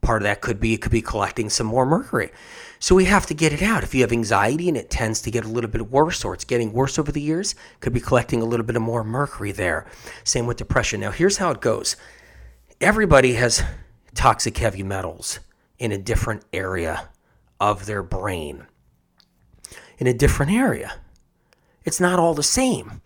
[0.00, 2.32] part of that could be it could be collecting some more mercury.
[2.80, 3.84] So we have to get it out.
[3.84, 6.44] If you have anxiety and it tends to get a little bit worse or it's
[6.44, 9.86] getting worse over the years, could be collecting a little bit of more mercury there.
[10.24, 10.98] Same with depression.
[10.98, 11.94] Now here's how it goes.
[12.80, 13.62] Everybody has
[14.16, 15.38] toxic heavy metals
[15.78, 17.08] in a different area
[17.60, 18.66] of their brain.
[20.00, 20.94] In a different area.
[21.84, 23.02] It's not all the same.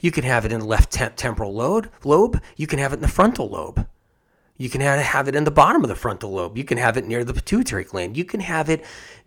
[0.00, 2.40] You can have it in the left temporal lobe, lobe.
[2.56, 3.86] You can have it in the frontal lobe.
[4.56, 6.56] You can have it in the bottom of the frontal lobe.
[6.58, 8.16] You can have it near the pituitary gland.
[8.16, 8.84] You can have it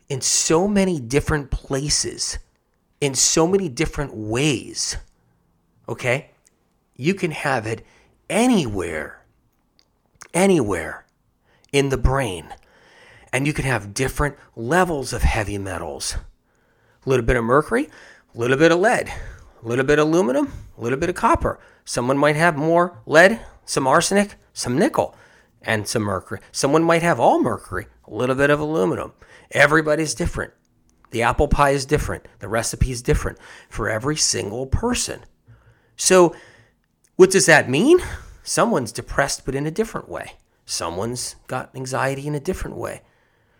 [0.09, 2.39] in so many different places,
[2.99, 4.97] in so many different ways.
[5.87, 6.31] Okay?
[6.95, 7.85] You can have it
[8.29, 9.21] anywhere,
[10.33, 11.05] anywhere
[11.71, 12.53] in the brain.
[13.31, 16.15] And you can have different levels of heavy metals.
[17.05, 17.89] A little bit of mercury,
[18.33, 19.11] a little bit of lead,
[19.63, 21.59] a little bit of aluminum, a little bit of copper.
[21.83, 25.15] Someone might have more lead, some arsenic, some nickel,
[25.61, 26.39] and some mercury.
[26.51, 29.13] Someone might have all mercury, a little bit of aluminum.
[29.51, 30.53] Everybody's different.
[31.11, 32.27] The apple pie is different.
[32.39, 33.37] The recipe is different
[33.69, 35.21] for every single person.
[35.95, 36.35] So,
[37.15, 37.99] what does that mean?
[38.43, 40.33] Someone's depressed, but in a different way.
[40.65, 43.01] Someone's got anxiety in a different way.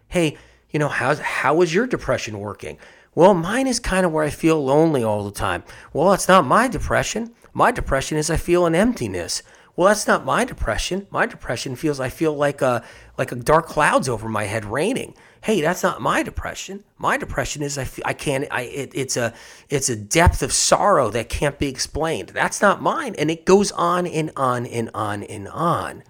[0.08, 0.38] Hey,
[0.69, 2.77] you know, how's, how is your depression working?
[3.13, 5.63] Well, mine is kind of where I feel lonely all the time.
[5.91, 7.34] Well, that's not my depression.
[7.54, 9.43] My depression is I feel an emptiness.
[9.76, 11.08] Well, that's not my depression.
[11.10, 12.84] My depression feels I feel like a
[13.17, 15.15] like a dark clouds over my head raining.
[15.41, 16.84] Hey, that's not my depression.
[16.97, 19.34] My depression is I feel, I can't I it, it's a
[19.69, 22.30] it's a depth of sorrow that can't be explained.
[22.30, 26.04] That's not mine and it goes on and on and on and on.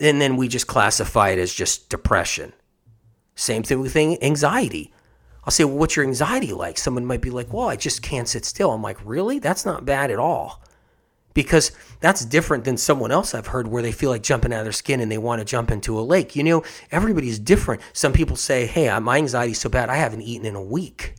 [0.00, 2.54] And then we just classify it as just depression.
[3.34, 4.92] Same thing with anxiety.
[5.44, 6.78] I'll say, well, what's your anxiety like?
[6.78, 8.70] Someone might be like, well, I just can't sit still.
[8.70, 9.38] I'm like, really?
[9.38, 10.62] That's not bad at all.
[11.34, 14.64] Because that's different than someone else I've heard where they feel like jumping out of
[14.66, 16.36] their skin and they want to jump into a lake.
[16.36, 17.80] You know, everybody's different.
[17.92, 21.14] Some people say, hey, my anxiety's so bad, I haven't eaten in a week.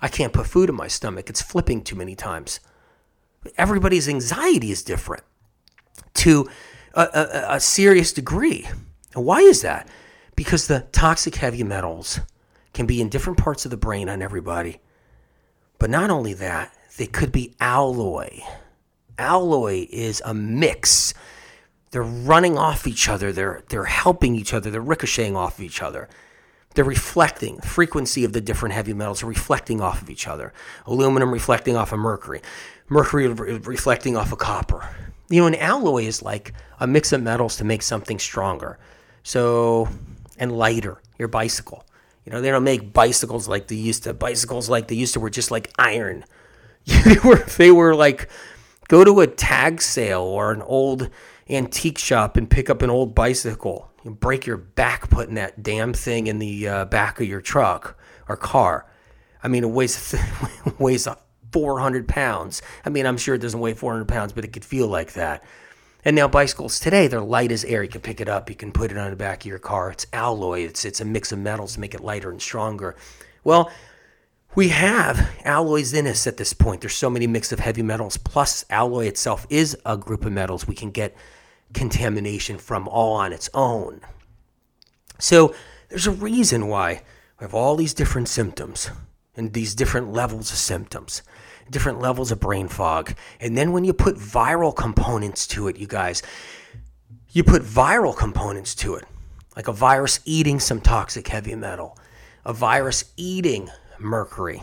[0.00, 1.28] I can't put food in my stomach.
[1.28, 2.60] It's flipping too many times.
[3.58, 5.24] Everybody's anxiety is different
[6.14, 6.48] to
[6.94, 8.68] a, a, a serious degree.
[9.14, 9.88] And why is that?
[10.34, 12.20] Because the toxic heavy metals
[12.76, 14.78] can be in different parts of the brain on everybody.
[15.78, 18.40] But not only that, they could be alloy.
[19.18, 21.14] Alloy is a mix.
[21.90, 25.80] They're running off each other, they're, they're helping each other, they're ricocheting off of each
[25.80, 26.08] other.
[26.74, 30.52] They're reflecting the frequency of the different heavy metals are reflecting off of each other.
[30.84, 32.42] Aluminum reflecting off of mercury,
[32.90, 34.86] mercury re- reflecting off of copper.
[35.30, 38.78] You know, an alloy is like a mix of metals to make something stronger.
[39.22, 39.88] So,
[40.38, 41.85] and lighter, your bicycle.
[42.26, 44.12] You know, they don't make bicycles like they used to.
[44.12, 46.24] Bicycles like they used to were just like iron.
[47.04, 48.28] they were they were like
[48.88, 51.08] go to a tag sale or an old
[51.48, 53.92] antique shop and pick up an old bicycle.
[54.04, 57.96] You break your back putting that damn thing in the uh, back of your truck
[58.28, 58.86] or car.
[59.42, 60.14] I mean, it weighs
[60.78, 61.06] weighs
[61.52, 62.60] 400 pounds.
[62.84, 65.44] I mean, I'm sure it doesn't weigh 400 pounds, but it could feel like that.
[66.06, 67.82] And now bicycles today, they're light as air.
[67.82, 69.90] You can pick it up, you can put it on the back of your car.
[69.90, 72.94] It's alloy, it's, it's a mix of metals to make it lighter and stronger.
[73.42, 73.72] Well,
[74.54, 76.80] we have alloys in us at this point.
[76.80, 80.68] There's so many mix of heavy metals, plus alloy itself is a group of metals
[80.68, 81.16] we can get
[81.74, 84.00] contamination from all on its own.
[85.18, 85.56] So
[85.88, 87.02] there's a reason why
[87.40, 88.90] we have all these different symptoms
[89.36, 91.22] and these different levels of symptoms
[91.70, 93.14] different levels of brain fog.
[93.40, 96.22] And then when you put viral components to it, you guys,
[97.30, 99.04] you put viral components to it,
[99.54, 101.98] like a virus eating some toxic heavy metal,
[102.44, 103.68] a virus eating
[103.98, 104.62] mercury,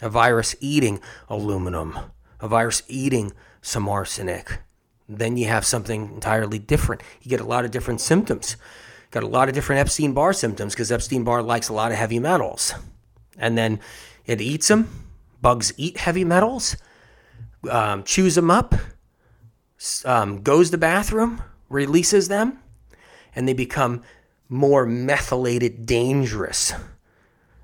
[0.00, 1.98] a virus eating aluminum,
[2.40, 4.60] a virus eating some arsenic.
[5.08, 7.02] Then you have something entirely different.
[7.22, 8.56] You get a lot of different symptoms.
[9.12, 11.98] Got a lot of different Epstein Barr symptoms because Epstein Barr likes a lot of
[11.98, 12.74] heavy metals.
[13.38, 13.80] And then
[14.26, 14.88] it eats them,
[15.40, 16.76] bugs eat heavy metals,
[17.70, 18.74] um, chews them up,
[20.04, 22.58] um, goes to the bathroom, releases them,
[23.34, 24.02] and they become
[24.48, 26.72] more methylated dangerous.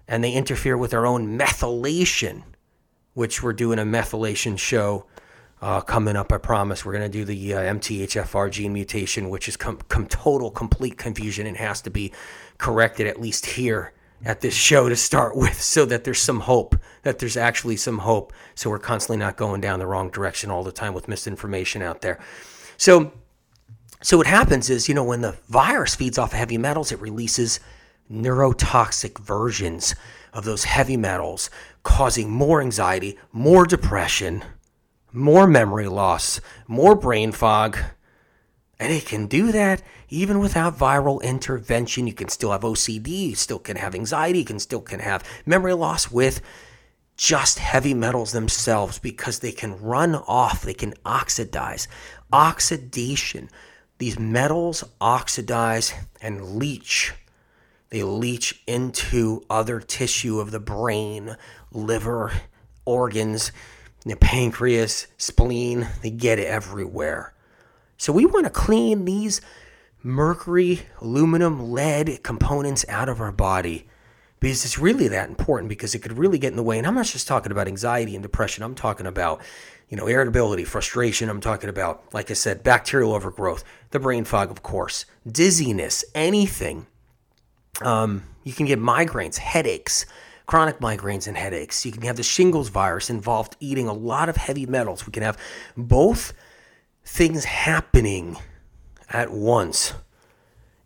[0.08, 2.42] And they interfere with our own methylation,
[3.14, 5.06] which we're doing a methylation show
[5.60, 6.32] uh, coming up.
[6.32, 6.84] I promise.
[6.84, 10.98] We're going to do the uh, MTHFR gene mutation, which is com-, com- total, complete
[10.98, 12.12] confusion and has to be
[12.58, 13.92] corrected at least here
[14.24, 17.98] at this show to start with so that there's some hope that there's actually some
[17.98, 18.32] hope.
[18.54, 22.00] So we're constantly not going down the wrong direction all the time with misinformation out
[22.00, 22.18] there.
[22.76, 23.12] So,
[24.02, 27.60] so what happens is, you know, when the virus feeds off heavy metals, it releases
[28.10, 29.94] neurotoxic versions
[30.32, 31.50] of those heavy metals,
[31.82, 34.42] causing more anxiety, more depression,
[35.12, 37.78] more memory loss, more brain fog.
[38.82, 42.08] And it can do that even without viral intervention.
[42.08, 45.22] You can still have OCD, you still can have anxiety, you can still can have
[45.46, 46.40] memory loss with
[47.16, 51.86] just heavy metals themselves because they can run off, they can oxidize.
[52.32, 53.48] Oxidation.
[53.98, 57.12] These metals oxidize and leach
[57.92, 61.36] they leach into other tissue of the brain,
[61.72, 62.32] liver,
[62.86, 63.52] organs,
[64.06, 65.86] the pancreas, spleen.
[66.00, 67.31] They get it everywhere.
[68.02, 69.40] So we want to clean these
[70.02, 73.86] mercury, aluminum, lead components out of our body
[74.40, 76.78] because it's really that important because it could really get in the way.
[76.78, 78.64] And I'm not just talking about anxiety and depression.
[78.64, 79.40] I'm talking about,
[79.88, 81.28] you know, irritability, frustration.
[81.28, 86.88] I'm talking about, like I said, bacterial overgrowth, the brain fog, of course, dizziness, anything
[87.82, 90.06] um, you can get migraines, headaches,
[90.46, 91.86] chronic migraines and headaches.
[91.86, 95.06] You can have the shingles virus involved eating a lot of heavy metals.
[95.06, 95.38] We can have
[95.76, 96.32] both
[97.04, 98.36] things happening
[99.10, 99.94] at once.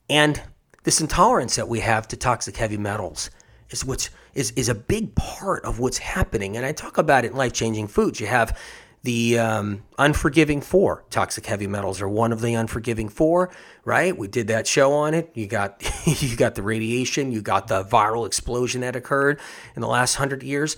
[0.08, 0.42] And
[0.84, 3.30] this intolerance that we have to toxic heavy metals
[3.70, 6.56] is what's is, is a big part of what's happening.
[6.56, 8.20] And I talk about it in life changing foods.
[8.20, 8.58] You have
[9.02, 11.04] the um, unforgiving four.
[11.10, 13.50] Toxic heavy metals are one of the unforgiving four
[13.86, 14.18] right?
[14.18, 15.30] We did that show on it.
[15.32, 17.32] You got you got the radiation.
[17.32, 19.40] You got the viral explosion that occurred
[19.74, 20.76] in the last 100 years.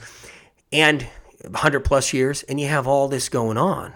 [0.71, 1.09] And
[1.43, 2.45] 100 plus years.
[2.45, 3.95] And you have all this going on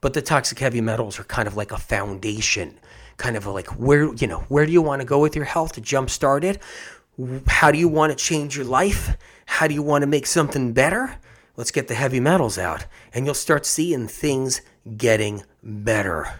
[0.00, 2.78] but the toxic heavy metals are kind of like a foundation
[3.16, 5.72] kind of like where you know where do you want to go with your health
[5.72, 6.62] to jumpstart it
[7.46, 10.72] how do you want to change your life how do you want to make something
[10.72, 11.18] better
[11.58, 14.62] let's get the heavy metals out, and you'll start seeing things
[14.96, 16.24] getting better.
[16.26, 16.32] I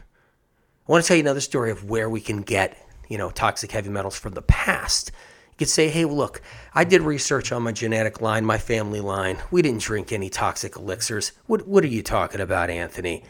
[0.86, 3.90] want to tell you another story of where we can get, you know, toxic heavy
[3.90, 5.10] metals from the past.
[5.50, 6.40] You could say, hey, look,
[6.72, 9.38] I did research on my genetic line, my family line.
[9.50, 11.32] We didn't drink any toxic elixirs.
[11.46, 13.24] What, what are you talking about, Anthony?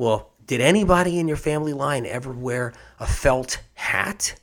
[0.00, 4.40] Well, did anybody in your family line ever wear a felt hat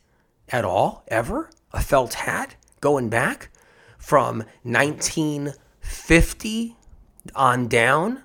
[0.50, 1.04] at all?
[1.08, 1.50] Ever?
[1.74, 2.56] A felt hat?
[2.80, 3.50] Going back
[3.98, 6.76] from 1950
[7.36, 8.22] on down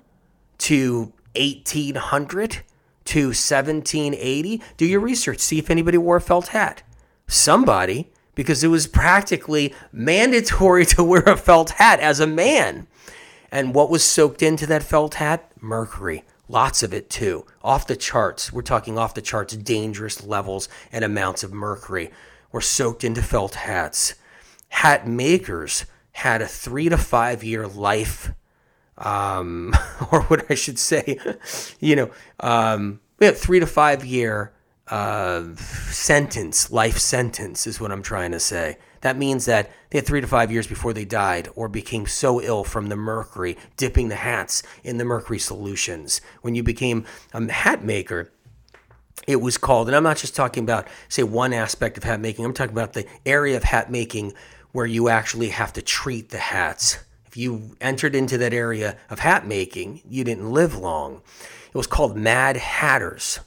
[0.59, 2.61] to 1800
[3.05, 4.61] to 1780.
[4.77, 5.39] Do your research.
[5.39, 6.83] See if anybody wore a felt hat.
[7.25, 12.85] Somebody, because it was practically mandatory to wear a felt hat as a man.
[13.51, 15.51] And what was soaked into that felt hat?
[15.59, 16.23] Mercury.
[16.49, 17.45] Lots of it too.
[17.63, 18.51] Off the charts.
[18.51, 22.11] We're talking off the charts, dangerous levels and amounts of mercury
[22.51, 24.15] were soaked into felt hats.
[24.69, 28.31] Hat makers had a three to five year life,
[28.97, 29.73] um,
[30.11, 31.17] or what I should say,
[31.79, 34.53] you know, um, we have three to five year
[34.87, 38.77] uh, sentence, life sentence is what I'm trying to say.
[39.03, 42.41] That means that they had three to five years before they died or became so
[42.41, 46.21] ill from the mercury, dipping the hats in the mercury solutions.
[46.41, 48.31] When you became a hat maker,
[49.27, 52.45] it was called, and I'm not just talking about, say, one aspect of hat making,
[52.45, 54.31] I'm talking about the area of hat making
[54.71, 56.99] where you actually have to treat the hats.
[57.25, 61.21] If you entered into that area of hat making, you didn't live long.
[61.67, 63.41] It was called Mad Hatters.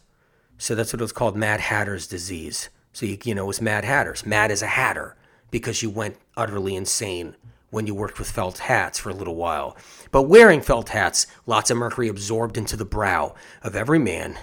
[0.58, 2.68] So that's what it was called, Mad Hatter's disease.
[2.92, 4.26] So you, you know, it was Mad Hatters.
[4.26, 5.16] Mad as a hatter
[5.56, 7.34] because you went utterly insane
[7.70, 9.74] when you worked with felt hats for a little while.
[10.10, 14.38] But wearing felt hats, lots of mercury absorbed into the brow of every man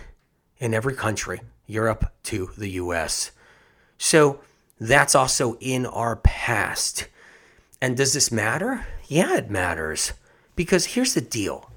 [0.57, 3.29] in every country, Europe to the US.
[3.99, 4.39] So
[4.79, 7.07] that's also in our past.
[7.79, 8.87] And does this matter?
[9.05, 10.13] Yeah, it matters.
[10.55, 11.69] Because here's the deal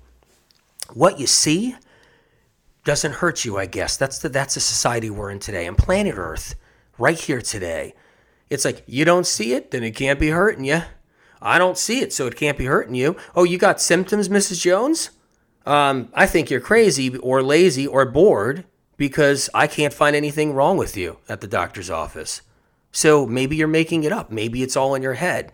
[0.94, 1.76] what you see
[2.84, 3.98] doesn't hurt you, I guess.
[3.98, 5.66] That's the, that's the society we're in today.
[5.66, 6.54] And planet Earth,
[6.96, 7.92] right here today,
[8.50, 10.82] it's like you don't see it, then it can't be hurting you.
[11.40, 13.16] I don't see it, so it can't be hurting you.
[13.34, 14.60] Oh, you got symptoms, Mrs.
[14.60, 15.10] Jones?
[15.66, 18.64] Um, I think you're crazy or lazy or bored
[18.96, 22.42] because I can't find anything wrong with you at the doctor's office.
[22.92, 24.30] So maybe you're making it up.
[24.30, 25.52] Maybe it's all in your head.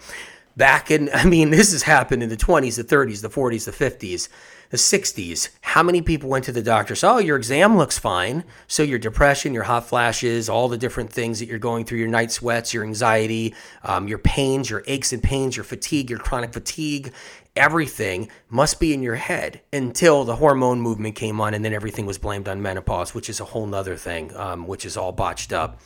[0.57, 3.73] Back in, I mean, this has happened in the 20s, the 30s, the 40s, the
[3.73, 4.29] 50s,
[4.73, 5.51] the 60s.
[5.61, 6.95] How many people went to the doctor?
[6.95, 8.43] So, oh, your exam looks fine.
[8.67, 12.09] So, your depression, your hot flashes, all the different things that you're going through, your
[12.09, 13.55] night sweats, your anxiety,
[13.85, 17.13] um, your pains, your aches and pains, your fatigue, your chronic fatigue,
[17.55, 22.07] everything must be in your head until the hormone movement came on and then everything
[22.07, 25.53] was blamed on menopause, which is a whole nother thing, um, which is all botched
[25.53, 25.83] up,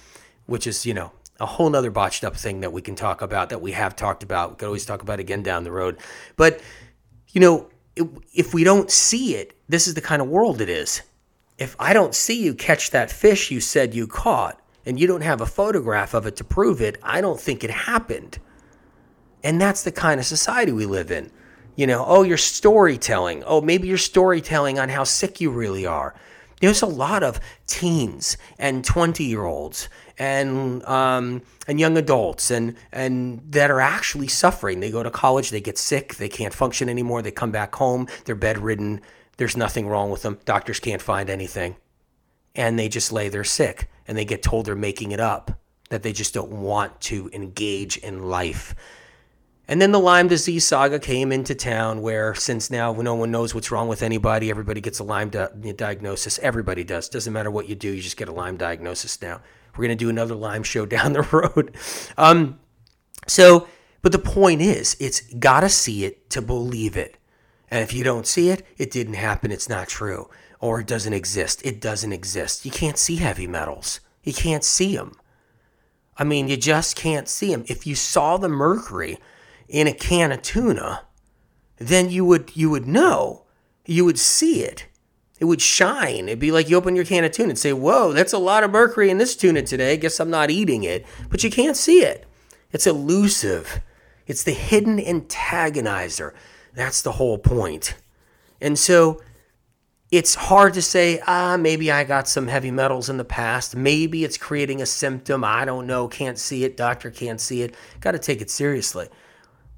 [0.47, 1.11] which is, you know,
[1.41, 4.23] a whole nother botched up thing that we can talk about that we have talked
[4.23, 4.51] about.
[4.51, 5.99] We could always talk about again down the road.
[6.37, 6.61] But,
[7.33, 7.69] you know,
[8.33, 11.03] if we don't see it, this is the kind of world it is.
[11.59, 15.23] If I don't see you catch that fish you said you caught and you don't
[15.23, 18.39] have a photograph of it to prove it, I don't think it happened.
[19.43, 21.31] And that's the kind of society we live in.
[21.77, 23.43] You know, oh, you're storytelling.
[23.47, 26.15] Oh, maybe you're storytelling on how sick you really are.
[26.61, 29.89] There's a lot of teens and 20 year olds
[30.19, 34.81] and um, and young adults and and that are actually suffering.
[34.81, 37.23] They go to college, they get sick, they can't function anymore.
[37.23, 39.01] They come back home, they're bedridden.
[39.37, 40.39] There's nothing wrong with them.
[40.45, 41.77] Doctors can't find anything,
[42.55, 43.91] and they just lay there sick.
[44.09, 45.61] And they get told they're making it up,
[45.91, 48.75] that they just don't want to engage in life.
[49.69, 53.53] And then the Lyme disease saga came into town, where since now no one knows
[53.53, 56.39] what's wrong with anybody, everybody gets a Lyme di- diagnosis.
[56.39, 57.09] Everybody does.
[57.09, 59.41] Doesn't matter what you do, you just get a Lyme diagnosis now.
[59.77, 61.77] We're going to do another Lyme show down the road.
[62.17, 62.59] Um,
[63.27, 63.69] so,
[64.03, 67.17] but the point is, it's got to see it to believe it.
[67.71, 70.31] And if you don't see it, it didn't happen, it's not true.
[70.61, 71.65] Or it doesn't exist.
[71.67, 72.65] It doesn't exist.
[72.65, 75.13] You can't see heavy metals, you can't see them.
[76.19, 77.65] I mean, you just can't see them.
[77.69, 79.19] If you saw the mercury
[79.69, 81.03] in a can of tuna,
[81.77, 83.43] then you would you would know.
[83.85, 84.87] You would see it
[85.39, 86.29] it would shine.
[86.29, 88.65] It'd be like you open your can of tuna and say, Whoa, that's a lot
[88.65, 89.97] of mercury in this tuna today.
[89.97, 91.05] Guess I'm not eating it.
[91.29, 92.27] But you can't see it.
[92.73, 93.81] It's elusive.
[94.27, 96.33] It's the hidden antagonizer.
[96.75, 97.95] That's the whole point.
[98.61, 99.23] And so
[100.11, 103.77] it's hard to say, ah, maybe I got some heavy metals in the past.
[103.77, 105.45] Maybe it's creating a symptom.
[105.45, 106.09] I don't know.
[106.09, 106.77] Can't see it.
[106.77, 107.75] Doctor can't see it.
[108.01, 109.09] Got to take it seriously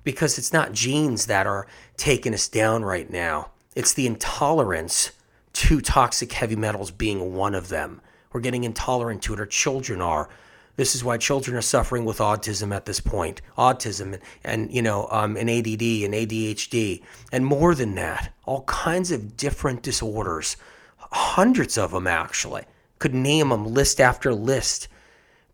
[0.04, 3.50] because it's not genes that are taking us down right now.
[3.74, 5.12] It's the intolerance
[5.58, 8.00] to toxic heavy metals being one of them.
[8.32, 9.40] We're getting intolerant to it.
[9.40, 10.28] Our children are.
[10.76, 13.40] This is why children are suffering with autism at this point.
[13.58, 17.02] Autism and, you know, um, and ADD and ADHD
[17.32, 18.32] and more than that.
[18.44, 20.56] All kinds of different disorders.
[20.96, 22.62] Hundreds of them actually.
[23.00, 24.86] Could name them list after list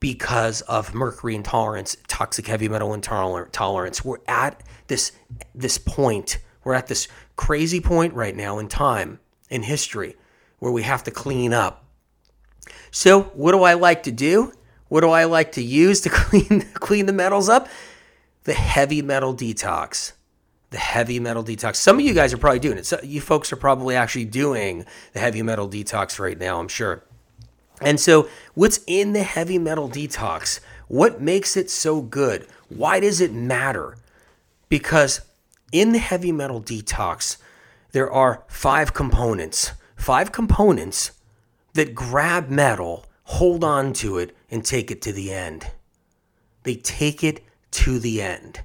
[0.00, 4.04] because of mercury intolerance, toxic heavy metal intolerance.
[4.04, 5.12] We're at this
[5.54, 6.40] this point.
[6.62, 9.20] We're at this crazy point right now in time
[9.54, 10.16] in history
[10.58, 11.84] where we have to clean up.
[12.90, 14.52] So, what do I like to do?
[14.88, 17.68] What do I like to use to clean clean the metals up?
[18.42, 20.12] The heavy metal detox.
[20.70, 21.76] The heavy metal detox.
[21.76, 22.86] Some of you guys are probably doing it.
[22.86, 27.04] So you folks are probably actually doing the heavy metal detox right now, I'm sure.
[27.80, 30.58] And so, what's in the heavy metal detox?
[30.88, 32.46] What makes it so good?
[32.68, 33.96] Why does it matter?
[34.68, 35.20] Because
[35.70, 37.36] in the heavy metal detox,
[37.94, 41.12] there are five components, five components
[41.74, 45.70] that grab metal, hold on to it, and take it to the end.
[46.64, 48.62] They take it to the end.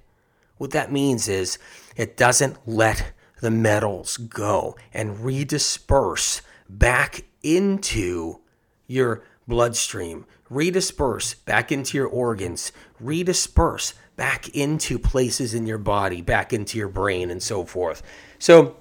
[0.58, 1.60] What that means is
[1.96, 8.40] it doesn't let the metals go and redisperse back into
[8.88, 16.52] your bloodstream, redisperse back into your organs, redisperse back into places in your body, back
[16.52, 18.02] into your brain, and so forth.
[18.40, 18.76] So,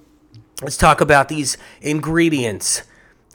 [0.61, 2.83] Let's talk about these ingredients.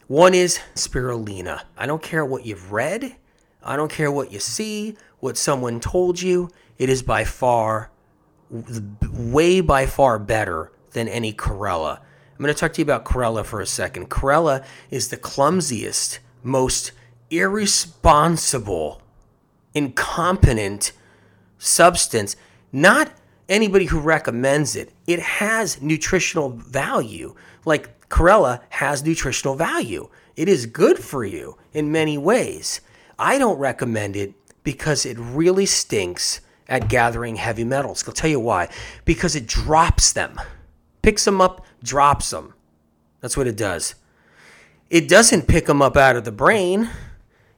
[0.09, 1.62] One is spirulina.
[1.75, 3.16] I don't care what you've read,
[3.62, 6.51] I don't care what you see, what someone told you.
[6.77, 7.91] It is by far,
[8.51, 12.01] way by far better than any chlorella.
[12.01, 14.11] I'm going to talk to you about chlorella for a second.
[14.11, 16.93] Chlorella is the clumsiest, most
[17.31, 19.01] irresponsible,
[19.72, 20.93] incompetent
[21.57, 22.37] substance,
[22.70, 23.12] not
[23.49, 27.34] anybody who recommends it, it has nutritional value.
[27.64, 30.09] Like Chlorella has nutritional value.
[30.36, 32.80] It is good for you in many ways.
[33.18, 38.07] I don't recommend it because it really stinks at gathering heavy metals.
[38.07, 38.68] I'll tell you why.
[39.05, 40.40] Because it drops them,
[41.03, 42.55] picks them up, drops them.
[43.20, 43.95] That's what it does.
[44.90, 46.90] It doesn't pick them up out of the brain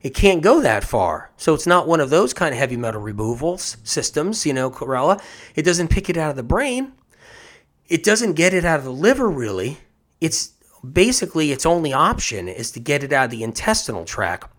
[0.02, 1.30] it can't go that far.
[1.36, 5.20] So it's not one of those kind of heavy metal removals systems, you know, chlorella.
[5.54, 6.92] It doesn't pick it out of the brain.
[7.88, 9.78] It doesn't get it out of the liver really.
[10.20, 10.52] It's
[10.92, 14.52] basically its only option is to get it out of the intestinal tract.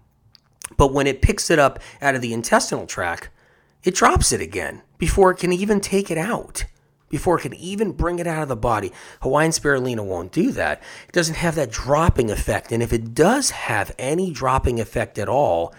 [0.75, 3.29] But when it picks it up out of the intestinal tract,
[3.83, 6.65] it drops it again before it can even take it out
[7.10, 8.91] before it can even bring it out of the body.
[9.22, 10.82] Hawaiian spirulina won't do that.
[11.08, 12.72] It doesn't have that dropping effect.
[12.72, 15.74] And if it does have any dropping effect at all,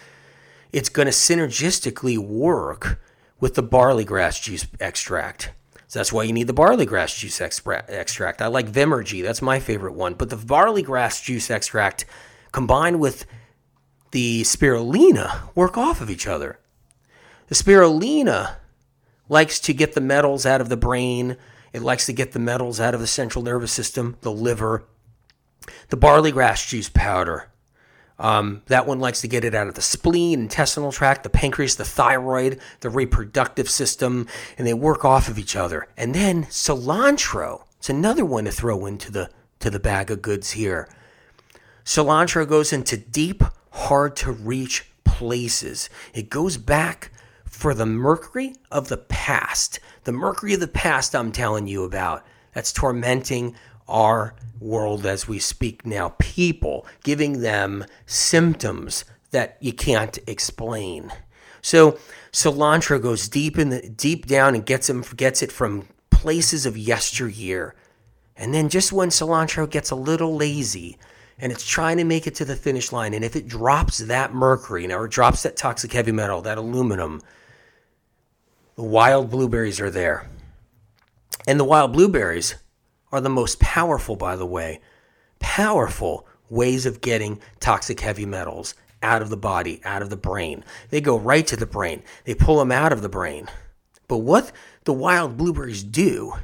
[0.73, 3.01] it's going to synergistically work
[3.41, 5.53] with the barley grass juice extract.
[5.87, 8.43] So that's why you need the barley grass juice extract.
[8.43, 10.15] I like Vimergy, that's my favorite one.
[10.15, 12.05] But the barley grass juice extract
[12.53, 13.25] combined with
[14.11, 16.59] the spirulina work off of each other.
[17.47, 18.57] The spirulina
[19.29, 21.37] likes to get the metals out of the brain.
[21.73, 24.85] It likes to get the metals out of the central nervous system, the liver.
[25.91, 27.51] The barley grass juice powder.
[28.19, 31.77] Um, that one likes to get it out of the spleen, intestinal tract, the pancreas,
[31.77, 34.27] the thyroid, the reproductive system,
[34.57, 35.87] and they work off of each other.
[35.97, 37.65] And then cilantro.
[37.79, 40.89] It's another one to throw into the to the bag of goods here.
[41.85, 45.89] Cilantro goes into deep, hard to reach places.
[46.15, 47.11] It goes back
[47.59, 49.81] for the mercury of the past.
[50.05, 52.25] The mercury of the past I'm telling you about.
[52.53, 53.57] That's tormenting
[53.89, 56.15] our world as we speak now.
[56.21, 61.13] People giving them symptoms that you can't explain.
[61.61, 61.99] So
[62.31, 66.79] cilantro goes deep in the deep down and gets them gets it from places of
[66.79, 67.75] yesteryear.
[68.37, 70.97] And then just when cilantro gets a little lazy
[71.41, 74.33] and it's trying to make it to the finish line, and if it drops that
[74.33, 77.21] mercury, now or drops that toxic heavy metal, that aluminum,
[78.79, 80.29] the wild blueberries are there.
[81.49, 82.55] And the wild blueberries
[83.11, 84.81] are the most powerful, by the way,
[85.41, 90.63] powerful ways of getting toxic heavy metals out of the body, out of the brain.
[90.91, 93.49] They go right to the brain, they pull them out of the brain.
[94.07, 94.53] But what
[94.85, 96.35] the wild blueberries do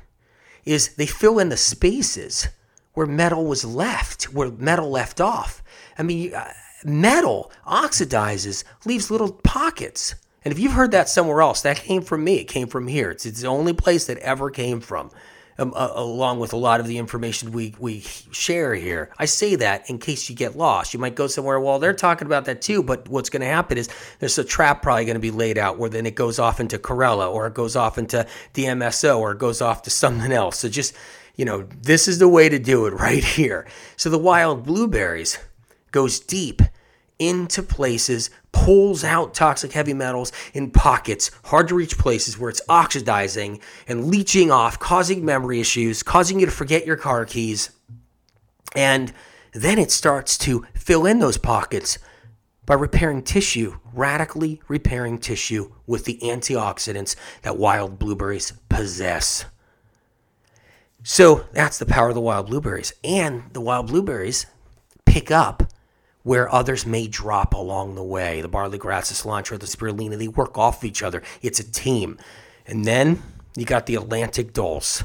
[0.64, 2.48] is they fill in the spaces
[2.94, 5.62] where metal was left, where metal left off.
[5.96, 6.52] I mean, uh,
[6.84, 10.16] metal oxidizes, leaves little pockets.
[10.44, 12.36] And if you've heard that somewhere else, that came from me.
[12.40, 13.10] It came from here.
[13.10, 15.10] It's, it's the only place that ever came from
[15.58, 19.10] um, uh, along with a lot of the information we, we share here.
[19.18, 20.94] I say that in case you get lost.
[20.94, 23.78] You might go somewhere, well, they're talking about that too, but what's going to happen
[23.78, 23.88] is
[24.18, 26.78] there's a trap probably going to be laid out where then it goes off into
[26.78, 30.58] Chlorella or it goes off into DMSO or it goes off to something else.
[30.58, 30.94] So just,
[31.36, 33.66] you know, this is the way to do it right here.
[33.96, 35.38] So the wild blueberries
[35.92, 36.62] goes deep
[37.20, 42.62] into places, pulls out toxic heavy metals in pockets, hard to reach places where it's
[42.68, 47.70] oxidizing and leaching off, causing memory issues, causing you to forget your car keys.
[48.74, 49.12] And
[49.52, 51.98] then it starts to fill in those pockets
[52.64, 59.44] by repairing tissue, radically repairing tissue with the antioxidants that wild blueberries possess.
[61.02, 62.94] So that's the power of the wild blueberries.
[63.02, 64.46] And the wild blueberries
[65.04, 65.64] pick up
[66.24, 68.40] where others may drop along the way.
[68.40, 71.22] The barley grass, the cilantro, the spirulina, they work off each other.
[71.42, 72.18] It's a team.
[72.66, 73.22] And then
[73.54, 75.04] you got the Atlantic dulse.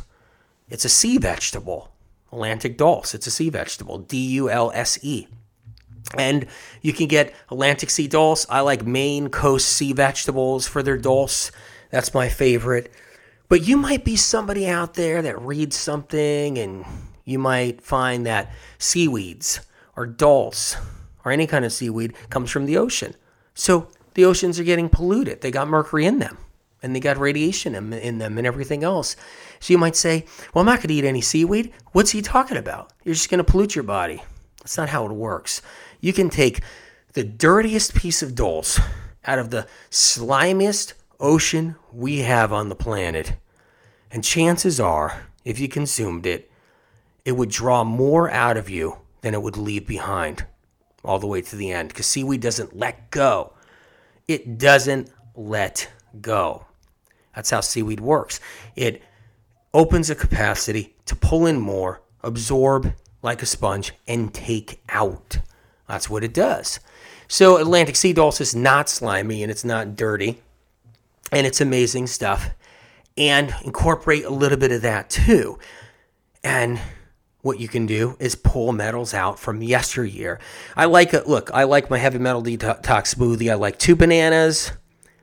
[0.69, 1.91] It's a sea vegetable.
[2.31, 3.13] Atlantic dulse.
[3.13, 3.99] It's a sea vegetable.
[3.99, 5.27] D U L S E.
[6.17, 6.47] And
[6.81, 8.45] you can get Atlantic sea dulse.
[8.49, 11.51] I like Maine coast sea vegetables for their dulse.
[11.91, 12.91] That's my favorite.
[13.49, 16.85] But you might be somebody out there that reads something and
[17.25, 19.59] you might find that seaweeds
[19.97, 20.77] or dulse
[21.29, 23.15] or any kind of seaweed comes from the ocean.
[23.53, 25.41] So the oceans are getting polluted.
[25.41, 26.37] They got mercury in them
[26.81, 29.15] and they got radiation in, in them and everything else.
[29.59, 31.71] So you might say, well, I'm not going to eat any seaweed.
[31.91, 32.91] What's he talking about?
[33.03, 34.23] You're just going to pollute your body.
[34.59, 35.61] That's not how it works.
[35.99, 36.61] You can take
[37.13, 38.79] the dirtiest piece of dulse
[39.25, 43.33] out of the slimiest ocean we have on the planet,
[44.09, 46.49] and chances are, if you consumed it,
[47.25, 50.45] it would draw more out of you than it would leave behind
[51.03, 53.53] all the way to the end because seaweed doesn't let go.
[54.27, 55.89] It doesn't let
[56.21, 56.65] go.
[57.35, 58.39] That's how seaweed works.
[58.75, 59.01] It
[59.73, 65.39] opens a capacity to pull in more, absorb like a sponge, and take out.
[65.87, 66.79] That's what it does.
[67.27, 70.41] So Atlantic sea dulse is not slimy and it's not dirty,
[71.31, 72.51] and it's amazing stuff.
[73.17, 75.59] And incorporate a little bit of that too.
[76.43, 76.79] And
[77.41, 80.39] what you can do is pull metals out from yesteryear.
[80.75, 81.27] I like it.
[81.27, 83.51] Look, I like my heavy metal detox smoothie.
[83.51, 84.71] I like two bananas,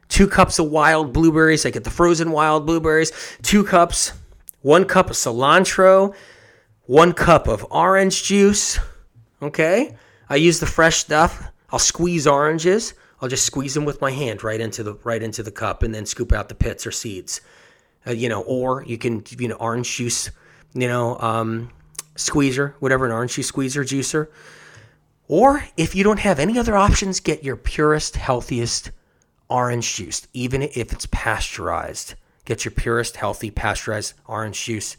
[0.09, 1.67] two cups of wild blueberries.
[1.67, 3.13] I get the frozen wild blueberries,
[3.43, 4.13] two cups,
[4.63, 6.15] one cup of cilantro,
[6.87, 8.79] one cup of orange juice.
[9.43, 9.97] Okay.
[10.29, 11.51] I use the fresh stuff.
[11.71, 12.95] I'll squeeze oranges.
[13.21, 15.95] I'll just squeeze them with my hand right into the right into the cup and
[15.95, 17.41] then scoop out the pits or seeds.
[18.07, 20.31] Uh, you know, or you can you know orange juice.
[20.75, 21.71] You know, um,
[22.17, 24.29] squeezer, whatever, an orange juice squeezer, juicer.
[25.29, 28.91] Or if you don't have any other options, get your purest, healthiest
[29.49, 32.15] orange juice, even if it's pasteurized.
[32.45, 34.97] Get your purest, healthy, pasteurized orange juice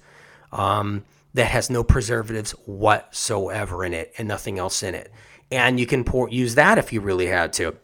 [0.51, 5.11] um, that has no preservatives whatsoever in it and nothing else in it.
[5.49, 7.77] And you can pour, use that if you really had to.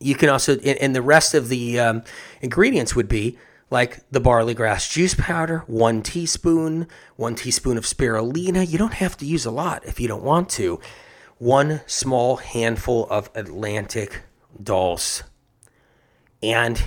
[0.00, 2.02] You can also, and the rest of the um,
[2.40, 3.38] ingredients would be
[3.70, 6.86] like the barley grass juice powder, one teaspoon,
[7.16, 8.68] one teaspoon of spirulina.
[8.68, 10.80] You don't have to use a lot if you don't want to.
[11.38, 14.22] One small handful of Atlantic
[14.62, 15.22] dulse.
[16.42, 16.82] and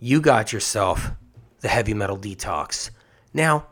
[0.00, 1.10] you got yourself
[1.60, 2.90] the heavy metal detox.
[3.32, 3.66] Now,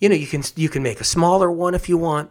[0.00, 2.30] you know, you can you can make a smaller one if you want.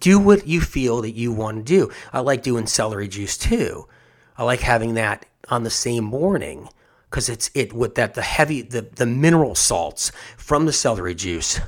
[0.00, 1.90] Do what you feel that you want to do.
[2.12, 3.88] I like doing celery juice too.
[4.36, 6.68] I like having that on the same morning
[7.16, 11.58] because it's it with that the heavy the, the mineral salts from the celery juice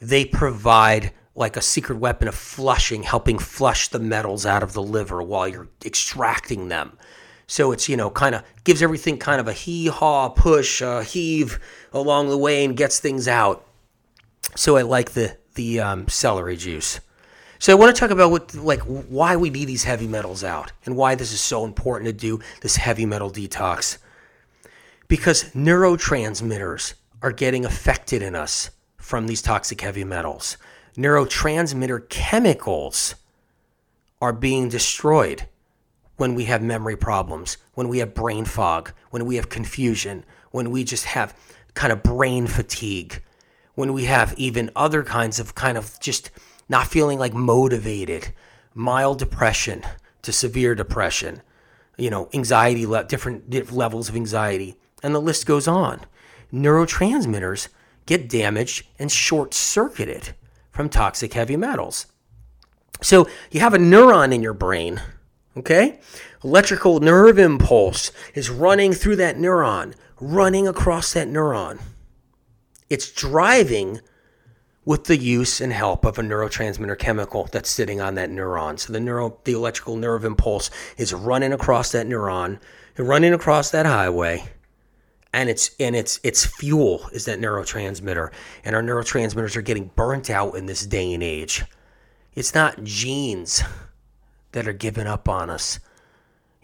[0.00, 4.82] they provide like a secret weapon of flushing helping flush the metals out of the
[4.82, 6.98] liver while you're extracting them.
[7.46, 11.60] So it's you know kind of gives everything kind of a hee haw push heave
[11.92, 13.64] along the way and gets things out.
[14.56, 16.98] So i like the the um, celery juice.
[17.60, 20.72] So I want to talk about what like why we need these heavy metals out
[20.84, 23.98] and why this is so important to do this heavy metal detox.
[25.10, 30.56] Because neurotransmitters are getting affected in us from these toxic heavy metals.
[30.96, 33.16] Neurotransmitter chemicals
[34.22, 35.48] are being destroyed
[36.16, 40.70] when we have memory problems, when we have brain fog, when we have confusion, when
[40.70, 41.36] we just have
[41.74, 43.20] kind of brain fatigue,
[43.74, 46.30] when we have even other kinds of kind of just
[46.68, 48.32] not feeling like motivated,
[48.74, 49.82] mild depression
[50.22, 51.42] to severe depression,
[51.98, 56.00] you know, anxiety, different levels of anxiety, and the list goes on.
[56.52, 57.68] Neurotransmitters
[58.06, 60.34] get damaged and short circuited
[60.70, 62.06] from toxic heavy metals.
[63.02, 65.00] So you have a neuron in your brain,
[65.56, 66.00] okay?
[66.44, 71.80] Electrical nerve impulse is running through that neuron, running across that neuron.
[72.88, 74.00] It's driving
[74.84, 78.78] with the use and help of a neurotransmitter chemical that's sitting on that neuron.
[78.78, 82.58] So the neuro the electrical nerve impulse is running across that neuron,
[82.96, 84.48] running across that highway,
[85.32, 88.32] and it's and it's its fuel is that neurotransmitter.
[88.64, 91.64] And our neurotransmitters are getting burnt out in this day and age.
[92.34, 93.62] It's not genes
[94.52, 95.80] that are giving up on us.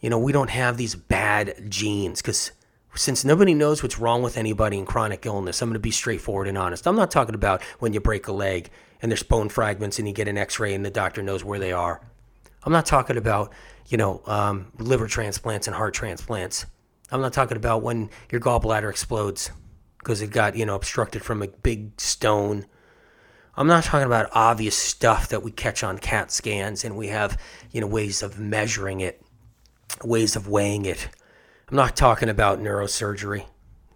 [0.00, 2.52] You know, we don't have these bad genes because
[2.94, 6.48] since nobody knows what's wrong with anybody in chronic illness, I'm going to be straightforward
[6.48, 6.86] and honest.
[6.86, 8.70] I'm not talking about when you break a leg
[9.02, 11.72] and there's bone fragments and you get an x-ray and the doctor knows where they
[11.72, 12.00] are.
[12.64, 13.52] I'm not talking about,
[13.88, 16.66] you know, um, liver transplants and heart transplants.
[17.11, 19.50] I'm not talking about when your gallbladder explodes
[19.98, 22.66] because it got, you know, obstructed from a big stone.
[23.57, 27.40] I'm not talking about obvious stuff that we catch on CAT scans and we have,
[27.70, 29.22] you know, ways of measuring it,
[30.04, 31.09] ways of weighing it.
[31.68, 33.46] I'm not talking about neurosurgery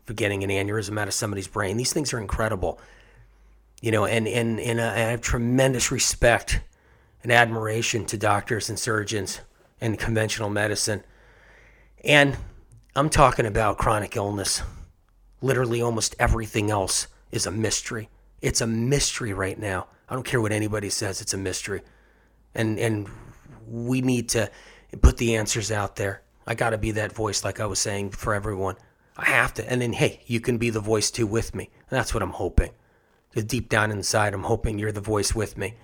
[0.05, 1.77] for getting an aneurysm out of somebody's brain.
[1.77, 2.81] These things are incredible.
[3.83, 6.61] You know, and, and, and uh, I have tremendous respect
[7.23, 9.41] and admiration to doctors and surgeons
[9.81, 11.03] and conventional medicine.
[12.05, 12.37] And
[12.97, 14.63] I'm talking about chronic illness.
[15.41, 18.09] Literally, almost everything else is a mystery.
[18.43, 19.87] It's a mystery right now.
[20.09, 21.83] I don't care what anybody says, it's a mystery.
[22.53, 23.09] And, and
[23.69, 24.51] we need to
[25.03, 26.23] put the answers out there.
[26.47, 28.75] I got to be that voice, like I was saying, for everyone.
[29.17, 29.71] I have to.
[29.71, 31.71] And then, hey, you can be the voice too with me.
[31.89, 32.73] And that's what I'm hoping.
[33.47, 35.75] Deep down inside, I'm hoping you're the voice with me.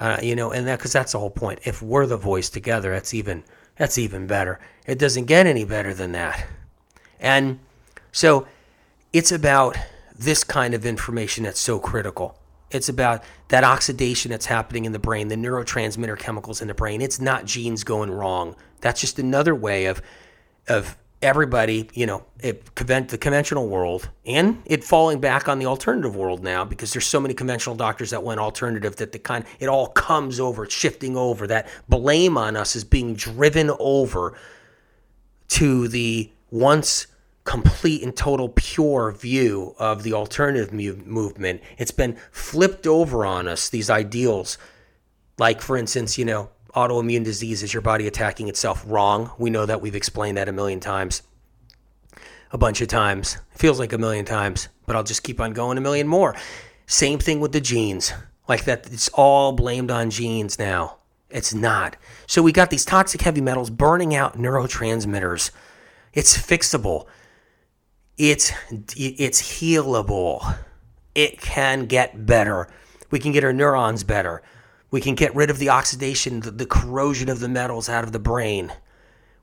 [0.00, 1.60] Uh, you know, and that because that's the whole point.
[1.64, 3.44] If we're the voice together, that's even
[3.78, 4.60] that's even better.
[4.86, 6.44] It doesn't get any better than that.
[7.20, 7.60] And
[8.12, 8.46] so,
[9.12, 9.76] it's about
[10.18, 12.38] this kind of information that's so critical.
[12.70, 17.00] It's about that oxidation that's happening in the brain, the neurotransmitter chemicals in the brain.
[17.00, 18.56] It's not genes going wrong.
[18.80, 20.02] That's just another way of
[20.68, 26.14] of everybody, you know, it the conventional world and it falling back on the alternative
[26.14, 29.68] world now because there's so many conventional doctors that went alternative that the kind it
[29.68, 31.46] all comes over, it's shifting over.
[31.46, 34.38] That blame on us is being driven over
[35.48, 37.06] to the once
[37.44, 41.62] complete and total pure view of the alternative mu- movement.
[41.78, 44.58] It's been flipped over on us, these ideals.
[45.38, 49.30] Like, for instance, you know, autoimmune disease is your body attacking itself wrong.
[49.38, 49.80] We know that.
[49.80, 51.22] We've explained that a million times,
[52.52, 53.38] a bunch of times.
[53.52, 56.34] It feels like a million times, but I'll just keep on going a million more.
[56.86, 58.12] Same thing with the genes.
[58.48, 60.96] Like that, it's all blamed on genes now.
[61.30, 61.96] It's not.
[62.26, 65.50] So we got these toxic heavy metals burning out neurotransmitters.
[66.14, 67.06] It's fixable
[68.18, 68.52] it's
[68.96, 70.58] it's healable.
[71.14, 72.68] It can get better.
[73.10, 74.42] We can get our neurons better.
[74.90, 78.12] We can get rid of the oxidation, the, the corrosion of the metals out of
[78.12, 78.72] the brain.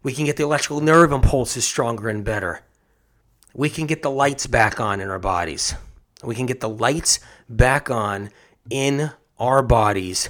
[0.02, 2.62] We can get the electrical nerve impulses stronger and better.
[3.54, 5.76] We can get the lights back on in our bodies.
[6.24, 8.32] We can get the lights back on
[8.70, 10.30] in our bodies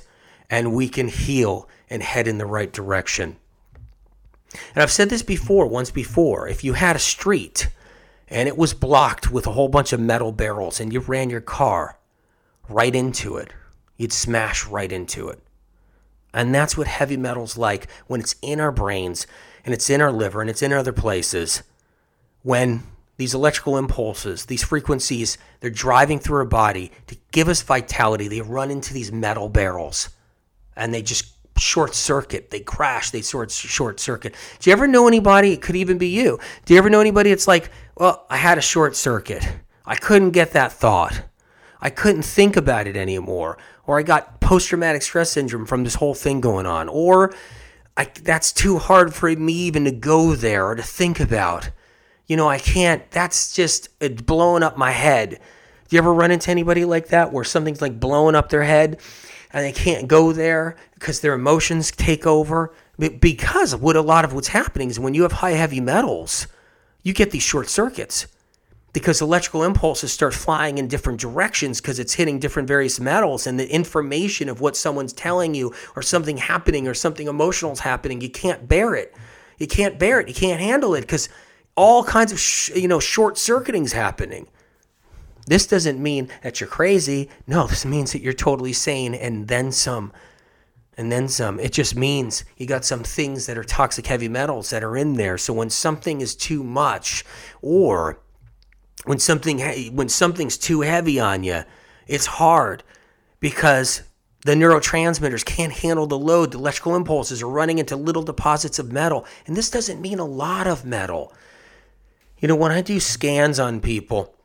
[0.49, 3.38] and we can heal and head in the right direction.
[4.74, 6.47] And I've said this before, once before.
[6.47, 7.70] If you had a street
[8.28, 11.41] and it was blocked with a whole bunch of metal barrels, and you ran your
[11.41, 11.99] car
[12.68, 13.51] right into it.
[13.98, 15.39] You'd smash right into it.
[16.34, 19.26] And that's what heavy metal's like when it's in our brains
[19.64, 21.64] and it's in our liver and it's in other places.
[22.46, 22.84] when
[23.18, 28.28] these electrical impulses, these frequencies, they're driving through our body to give us vitality.
[28.28, 30.10] They run into these metal barrels
[30.76, 32.52] and they just short circuit.
[32.52, 34.36] They crash, they sort short circuit.
[34.60, 35.54] Do you ever know anybody?
[35.54, 36.39] It could even be you.
[36.66, 37.32] Do you ever know anybody?
[37.32, 39.43] It's like, well, I had a short circuit.
[39.88, 41.24] I couldn't get that thought.
[41.82, 43.58] I couldn't think about it anymore.
[43.86, 46.90] Or I got post traumatic stress syndrome from this whole thing going on.
[46.90, 47.34] Or
[47.98, 51.70] I, that's too hard for me even to go there or to think about.
[52.28, 55.40] You know, I can't, that's just it's blowing up my head.
[55.88, 59.00] Do you ever run into anybody like that where something's like blowing up their head
[59.54, 62.74] and they can't go there because their emotions take over?
[62.98, 66.48] Because what a lot of what's happening is when you have high heavy metals,
[67.04, 68.26] you get these short circuits
[68.96, 73.60] because electrical impulses start flying in different directions because it's hitting different various metals and
[73.60, 78.22] the information of what someone's telling you or something happening or something emotional is happening
[78.22, 79.14] you can't bear it
[79.58, 81.28] you can't bear it you can't handle it because
[81.76, 84.48] all kinds of sh- you know short circuiting's happening
[85.46, 89.74] this doesn't mean that you're crazy no this means that you're totally sane and then
[89.74, 90.14] some
[90.98, 91.60] and then some.
[91.60, 95.16] It just means you got some things that are toxic heavy metals that are in
[95.16, 95.38] there.
[95.38, 97.26] So when something is too much,
[97.62, 98.20] or
[99.06, 99.60] when something
[99.95, 101.64] when something's too heavy on you,
[102.08, 102.84] it's hard
[103.39, 104.03] because
[104.45, 106.51] the neurotransmitters can't handle the load.
[106.51, 110.26] The electrical impulses are running into little deposits of metal, and this doesn't mean a
[110.26, 111.34] lot of metal.
[112.39, 114.36] You know, when I do scans on people,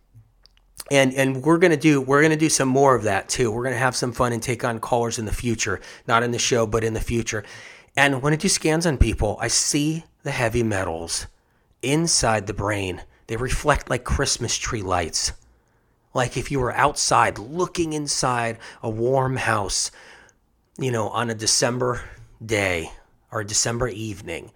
[0.91, 3.51] and and we're gonna do we're gonna do some more of that too.
[3.51, 6.39] We're gonna have some fun and take on callers in the future, not in the
[6.39, 7.45] show, but in the future.
[7.97, 11.27] And when I do scans on people, I see the heavy metals
[11.83, 15.31] inside the brain they reflect like Christmas tree lights.
[16.13, 19.93] Like if you were outside looking inside a warm house,
[20.81, 22.03] you know, on a December
[22.45, 22.91] day
[23.31, 24.51] or a December evening,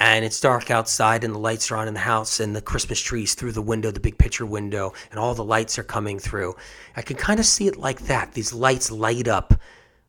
[0.00, 3.00] and it's dark outside and the lights are on in the house and the Christmas
[3.00, 6.56] trees through the window, the big picture window, and all the lights are coming through.
[6.96, 8.32] I can kind of see it like that.
[8.32, 9.54] These lights light up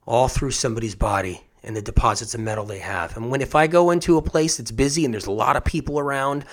[0.08, 3.16] all through somebody's body and the deposits of metal they have.
[3.16, 5.64] And when if I go into a place that's busy and there's a lot of
[5.64, 6.44] people around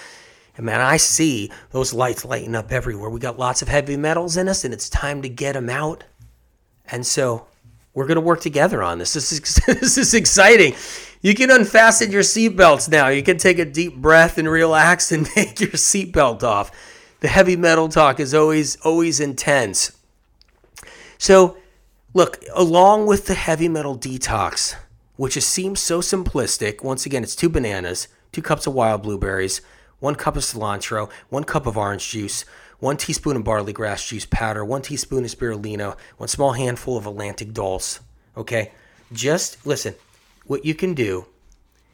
[0.56, 3.10] and man, I see those lights lighting up everywhere.
[3.10, 6.04] We got lots of heavy metals in us, and it's time to get them out.
[6.90, 7.46] And so
[7.94, 9.12] we're going to work together on this.
[9.12, 10.74] This is, this is exciting.
[11.22, 13.08] You can unfasten your seatbelts now.
[13.08, 16.70] You can take a deep breath and relax and take your seatbelt off.
[17.20, 19.92] The heavy metal talk is always always intense.
[21.18, 21.58] So,
[22.14, 24.74] look, along with the heavy metal detox,
[25.16, 29.60] which seems so simplistic, once again, it's two bananas, two cups of wild blueberries,
[30.00, 32.44] one cup of cilantro, one cup of orange juice,
[32.80, 37.06] one teaspoon of barley grass juice powder, one teaspoon of spirulina, one small handful of
[37.06, 38.00] Atlantic dulse.
[38.36, 38.72] Okay,
[39.12, 39.94] just listen.
[40.46, 41.26] What you can do,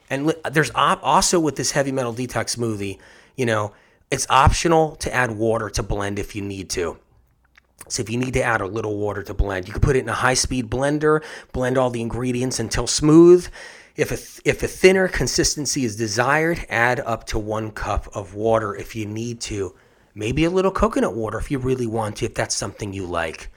[0.08, 2.98] and there's op- also with this heavy metal detox smoothie,
[3.36, 3.72] you know,
[4.10, 6.96] it's optional to add water to blend if you need to.
[7.88, 10.00] So if you need to add a little water to blend, you can put it
[10.00, 13.46] in a high speed blender, blend all the ingredients until smooth,
[13.96, 18.74] if a, if a thinner consistency is desired, add up to one cup of water
[18.74, 19.74] if you need to.
[20.14, 23.50] Maybe a little coconut water if you really want to, if that's something you like.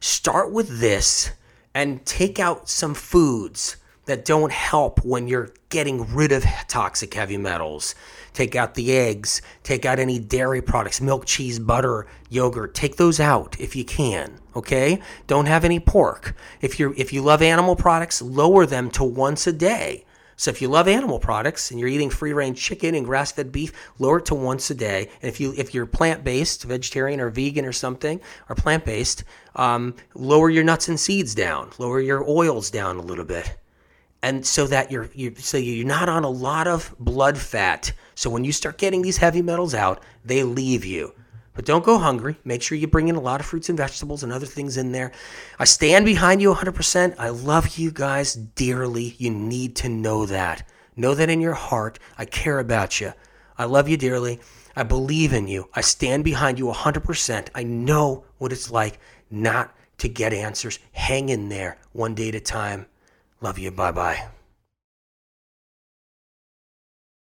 [0.00, 1.32] Start with this
[1.74, 7.36] and take out some foods that don't help when you're getting rid of toxic heavy
[7.36, 7.94] metals.
[8.32, 12.74] Take out the eggs, take out any dairy products, milk, cheese, butter, yogurt.
[12.74, 15.00] Take those out if you can, okay?
[15.26, 16.34] Don't have any pork.
[16.60, 20.04] If you if you love animal products, lower them to once a day.
[20.38, 24.18] So if you love animal products and you're eating free-range chicken and grass-fed beef, lower
[24.18, 25.08] it to once a day.
[25.22, 30.50] And if you if you're plant-based, vegetarian or vegan or something, or plant-based, um, lower
[30.50, 31.70] your nuts and seeds down.
[31.78, 33.56] Lower your oils down a little bit
[34.22, 37.92] and so that you're you so you're not on a lot of blood fat.
[38.14, 41.12] So when you start getting these heavy metals out, they leave you.
[41.56, 42.36] But don't go hungry.
[42.44, 44.92] Make sure you bring in a lot of fruits and vegetables and other things in
[44.92, 45.10] there.
[45.58, 47.14] I stand behind you 100%.
[47.18, 49.16] I love you guys dearly.
[49.18, 50.68] You need to know that.
[50.94, 51.98] Know that in your heart.
[52.18, 53.14] I care about you.
[53.58, 54.38] I love you dearly.
[54.76, 55.70] I believe in you.
[55.74, 57.48] I stand behind you 100%.
[57.54, 58.98] I know what it's like
[59.30, 60.78] not to get answers.
[60.92, 62.86] Hang in there one day at a time.
[63.40, 63.70] Love you.
[63.70, 64.28] Bye bye.